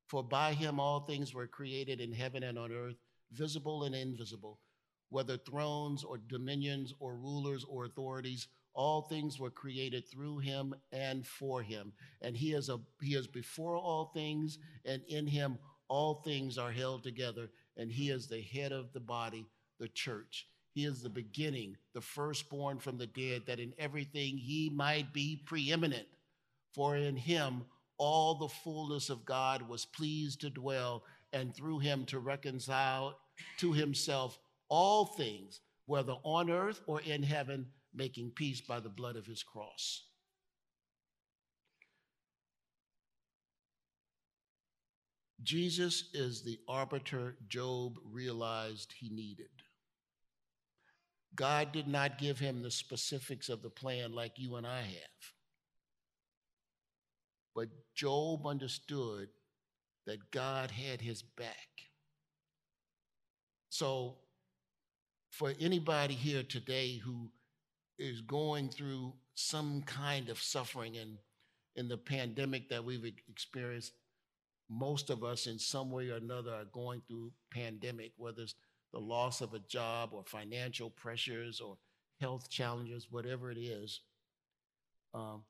For 0.07 0.23
by 0.23 0.53
him 0.53 0.79
all 0.79 1.01
things 1.01 1.33
were 1.33 1.47
created 1.47 2.01
in 2.01 2.11
heaven 2.11 2.43
and 2.43 2.57
on 2.57 2.71
earth, 2.71 2.97
visible 3.31 3.83
and 3.83 3.95
invisible, 3.95 4.59
whether 5.11 5.37
thrones 5.37 6.03
or 6.03 6.17
dominions 6.17 6.93
or 6.99 7.15
rulers 7.15 7.63
or 7.69 7.85
authorities, 7.85 8.47
all 8.73 9.03
things 9.03 9.39
were 9.39 9.51
created 9.51 10.07
through 10.09 10.39
him 10.39 10.73
and 10.91 11.27
for 11.27 11.61
him. 11.61 11.93
And 12.21 12.35
he 12.35 12.53
is, 12.53 12.69
a, 12.69 12.79
he 13.01 13.13
is 13.13 13.27
before 13.27 13.75
all 13.75 14.11
things, 14.15 14.57
and 14.85 15.03
in 15.07 15.27
him 15.27 15.59
all 15.87 16.23
things 16.23 16.57
are 16.57 16.71
held 16.71 17.03
together 17.03 17.49
and 17.77 17.91
he 17.91 18.09
is 18.09 18.27
the 18.27 18.41
head 18.41 18.71
of 18.71 18.93
the 18.93 18.99
body, 18.99 19.45
the 19.79 19.87
church. 19.87 20.47
He 20.73 20.85
is 20.85 21.01
the 21.01 21.09
beginning, 21.09 21.77
the 21.93 22.01
firstborn 22.01 22.79
from 22.79 22.97
the 22.97 23.07
dead, 23.07 23.43
that 23.47 23.59
in 23.59 23.73
everything 23.77 24.37
he 24.37 24.69
might 24.69 25.11
be 25.13 25.41
preeminent. 25.45 26.07
For 26.73 26.95
in 26.95 27.15
him 27.15 27.63
all 27.97 28.35
the 28.35 28.47
fullness 28.47 29.09
of 29.09 29.25
God 29.25 29.67
was 29.67 29.85
pleased 29.85 30.41
to 30.41 30.49
dwell, 30.49 31.03
and 31.33 31.55
through 31.55 31.79
him 31.79 32.05
to 32.05 32.19
reconcile 32.19 33.17
to 33.57 33.73
himself 33.73 34.39
all 34.71 35.05
things, 35.05 35.59
whether 35.85 36.13
on 36.23 36.49
earth 36.49 36.81
or 36.87 37.01
in 37.01 37.21
heaven, 37.21 37.67
making 37.93 38.31
peace 38.31 38.61
by 38.61 38.79
the 38.79 38.89
blood 38.89 39.17
of 39.17 39.27
his 39.27 39.43
cross. 39.43 40.05
Jesus 45.43 46.09
is 46.13 46.43
the 46.43 46.57
arbiter 46.69 47.35
Job 47.49 47.97
realized 48.11 48.93
he 48.97 49.09
needed. 49.09 49.49
God 51.35 51.71
did 51.71 51.87
not 51.87 52.17
give 52.17 52.39
him 52.39 52.61
the 52.61 52.71
specifics 52.71 53.49
of 53.49 53.61
the 53.61 53.69
plan 53.69 54.13
like 54.13 54.33
you 54.37 54.55
and 54.55 54.65
I 54.65 54.81
have. 54.81 55.33
But 57.55 57.69
Job 57.95 58.45
understood 58.47 59.29
that 60.05 60.31
God 60.31 60.71
had 60.71 61.01
his 61.01 61.21
back. 61.21 61.55
So, 63.69 64.17
for 65.31 65.53
anybody 65.59 66.13
here 66.13 66.43
today 66.43 66.97
who 66.97 67.31
is 67.97 68.21
going 68.21 68.69
through 68.69 69.13
some 69.33 69.81
kind 69.83 70.29
of 70.29 70.37
suffering 70.37 70.95
in, 70.95 71.17
in 71.75 71.87
the 71.87 71.97
pandemic 71.97 72.69
that 72.69 72.83
we've 72.83 73.05
experienced, 73.29 73.93
most 74.69 75.09
of 75.09 75.23
us 75.23 75.47
in 75.47 75.57
some 75.57 75.89
way 75.89 76.09
or 76.09 76.17
another 76.17 76.51
are 76.51 76.65
going 76.73 77.01
through 77.07 77.31
pandemic, 77.51 78.11
whether 78.17 78.41
it's 78.41 78.55
the 78.91 78.99
loss 78.99 79.39
of 79.39 79.53
a 79.53 79.59
job 79.59 80.09
or 80.11 80.23
financial 80.25 80.89
pressures 80.89 81.61
or 81.61 81.77
health 82.19 82.49
challenges, 82.49 83.07
whatever 83.09 83.51
it 83.51 83.57
is. 83.57 84.01
Um, 85.13 85.43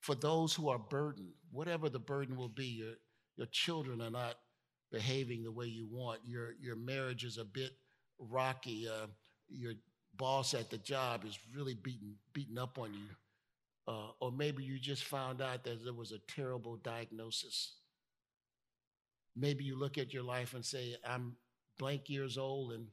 for 0.00 0.14
those 0.14 0.54
who 0.54 0.70
are 0.70 0.78
burdened, 0.78 1.32
whatever 1.50 1.90
the 1.90 1.98
burden 1.98 2.36
will 2.36 2.48
be, 2.48 2.66
your, 2.66 2.94
your 3.36 3.46
children 3.48 4.00
are 4.00 4.10
not 4.10 4.36
behaving 4.90 5.44
the 5.44 5.52
way 5.52 5.66
you 5.66 5.86
want. 5.90 6.20
Your, 6.24 6.54
your 6.60 6.76
marriage 6.76 7.24
is 7.24 7.36
a 7.36 7.44
bit 7.44 7.72
rocky. 8.18 8.88
Uh, 8.88 9.06
your 9.48 9.74
boss 10.16 10.54
at 10.54 10.70
the 10.70 10.78
job 10.78 11.24
is 11.24 11.38
really 11.54 11.74
beating, 11.74 12.14
beating 12.32 12.58
up 12.58 12.78
on 12.78 12.92
you. 12.92 13.08
Uh, 13.86 14.10
or 14.20 14.30
maybe 14.30 14.62
you 14.62 14.78
just 14.78 15.04
found 15.04 15.40
out 15.40 15.64
that 15.64 15.82
there 15.82 15.94
was 15.94 16.12
a 16.12 16.18
terrible 16.30 16.76
diagnosis. 16.76 17.76
Maybe 19.34 19.64
you 19.64 19.78
look 19.78 19.96
at 19.96 20.12
your 20.12 20.24
life 20.24 20.52
and 20.54 20.64
say, 20.64 20.96
I'm 21.06 21.36
blank 21.78 22.10
years 22.10 22.36
old 22.36 22.72
and 22.72 22.86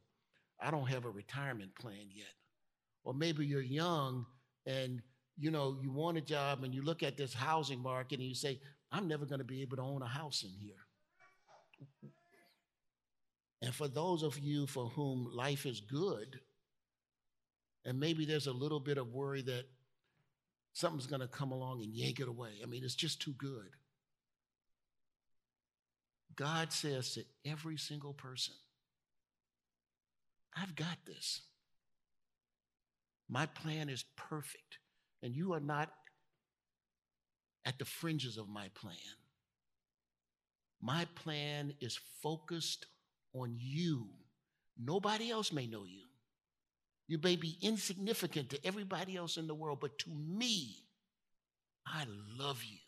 I 0.60 0.70
don't 0.70 0.88
have 0.88 1.04
a 1.04 1.10
retirement 1.10 1.74
plan 1.74 2.08
yet. 2.14 2.32
Or 3.04 3.12
maybe 3.12 3.44
you're 3.44 3.60
young 3.60 4.24
and 4.64 5.02
you 5.36 5.50
know 5.50 5.76
you 5.82 5.92
want 5.92 6.16
a 6.16 6.22
job 6.22 6.64
and 6.64 6.74
you 6.74 6.82
look 6.82 7.02
at 7.02 7.16
this 7.16 7.34
housing 7.34 7.82
market 7.82 8.18
and 8.20 8.28
you 8.28 8.34
say, 8.34 8.60
I'm 8.90 9.06
never 9.06 9.26
going 9.26 9.40
to 9.40 9.44
be 9.44 9.62
able 9.62 9.76
to 9.76 9.82
own 9.82 10.02
a 10.02 10.06
house 10.06 10.44
in 10.44 10.50
here. 10.50 10.85
And 13.62 13.74
for 13.74 13.88
those 13.88 14.22
of 14.22 14.38
you 14.38 14.66
for 14.66 14.86
whom 14.90 15.30
life 15.32 15.66
is 15.66 15.80
good, 15.80 16.40
and 17.84 17.98
maybe 17.98 18.24
there's 18.24 18.46
a 18.46 18.52
little 18.52 18.80
bit 18.80 18.98
of 18.98 19.12
worry 19.12 19.42
that 19.42 19.64
something's 20.72 21.06
going 21.06 21.20
to 21.20 21.28
come 21.28 21.52
along 21.52 21.82
and 21.82 21.94
yank 21.94 22.20
it 22.20 22.28
away. 22.28 22.50
I 22.62 22.66
mean, 22.66 22.84
it's 22.84 22.94
just 22.94 23.22
too 23.22 23.32
good. 23.38 23.70
God 26.34 26.72
says 26.72 27.14
to 27.14 27.24
every 27.46 27.78
single 27.78 28.12
person, 28.12 28.54
I've 30.54 30.76
got 30.76 30.98
this. 31.06 31.42
My 33.28 33.46
plan 33.46 33.88
is 33.88 34.04
perfect, 34.16 34.78
and 35.22 35.34
you 35.34 35.54
are 35.54 35.60
not 35.60 35.90
at 37.64 37.78
the 37.78 37.84
fringes 37.84 38.36
of 38.36 38.48
my 38.48 38.68
plan. 38.74 38.96
My 40.80 41.06
plan 41.14 41.72
is 41.80 41.98
focused 42.22 42.86
on 43.36 43.54
you. 43.58 44.08
Nobody 44.78 45.30
else 45.30 45.52
may 45.52 45.66
know 45.66 45.84
you. 45.84 46.04
You 47.08 47.18
may 47.22 47.36
be 47.36 47.56
insignificant 47.62 48.50
to 48.50 48.66
everybody 48.66 49.16
else 49.16 49.36
in 49.36 49.46
the 49.46 49.54
world, 49.54 49.78
but 49.80 49.98
to 50.00 50.10
me, 50.10 50.76
I 51.86 52.04
love 52.38 52.62
you. 52.64 52.78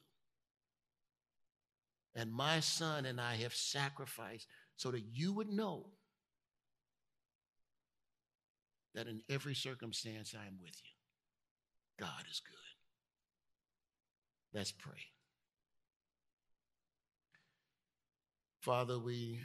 And 2.15 2.33
my 2.33 2.61
son 2.61 3.07
and 3.07 3.21
I 3.21 3.37
have 3.37 3.55
sacrificed 3.55 4.49
so 4.77 4.91
that 4.91 5.05
you 5.13 5.33
would 5.35 5.49
know 5.49 5.87
that 8.95 9.07
in 9.07 9.21
every 9.29 9.55
circumstance 9.55 10.35
I 10.35 10.47
am 10.47 10.59
with 10.61 10.75
you. 10.83 12.05
God 12.05 12.25
is 12.31 12.41
good. 12.41 12.55
Let's 14.59 14.73
pray. 14.73 14.99
Father, 18.61 18.99
we 18.99 19.41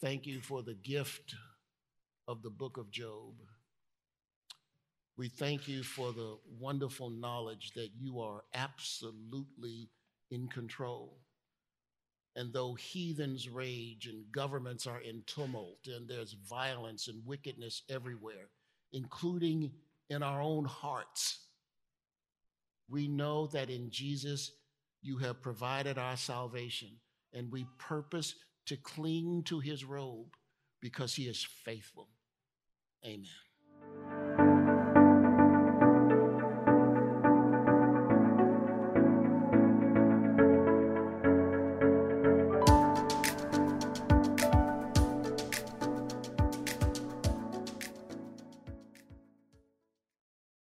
thank 0.00 0.26
you 0.26 0.40
for 0.40 0.62
the 0.62 0.74
gift 0.74 1.34
of 2.26 2.42
the 2.42 2.50
book 2.50 2.76
of 2.76 2.90
Job. 2.90 3.34
We 5.16 5.28
thank 5.28 5.66
you 5.66 5.82
for 5.82 6.12
the 6.12 6.36
wonderful 6.60 7.10
knowledge 7.10 7.72
that 7.74 7.90
you 7.98 8.20
are 8.20 8.44
absolutely 8.54 9.90
in 10.30 10.46
control. 10.48 11.18
And 12.36 12.52
though 12.52 12.74
heathens 12.74 13.48
rage 13.48 14.06
and 14.06 14.30
governments 14.30 14.86
are 14.86 15.00
in 15.00 15.24
tumult 15.26 15.88
and 15.88 16.08
there's 16.08 16.36
violence 16.48 17.08
and 17.08 17.26
wickedness 17.26 17.82
everywhere, 17.88 18.50
including 18.92 19.72
in 20.08 20.22
our 20.22 20.40
own 20.40 20.64
hearts, 20.64 21.46
we 22.88 23.08
know 23.08 23.48
that 23.48 23.70
in 23.70 23.90
Jesus 23.90 24.52
you 25.02 25.16
have 25.18 25.42
provided 25.42 25.98
our 25.98 26.16
salvation 26.16 26.90
and 27.32 27.50
we 27.50 27.66
purpose 27.78 28.36
to 28.68 28.76
cling 28.76 29.42
to 29.44 29.60
his 29.60 29.84
robe 29.84 30.34
because 30.80 31.14
he 31.14 31.24
is 31.24 31.42
faithful. 31.42 32.08
Amen. 33.04 33.26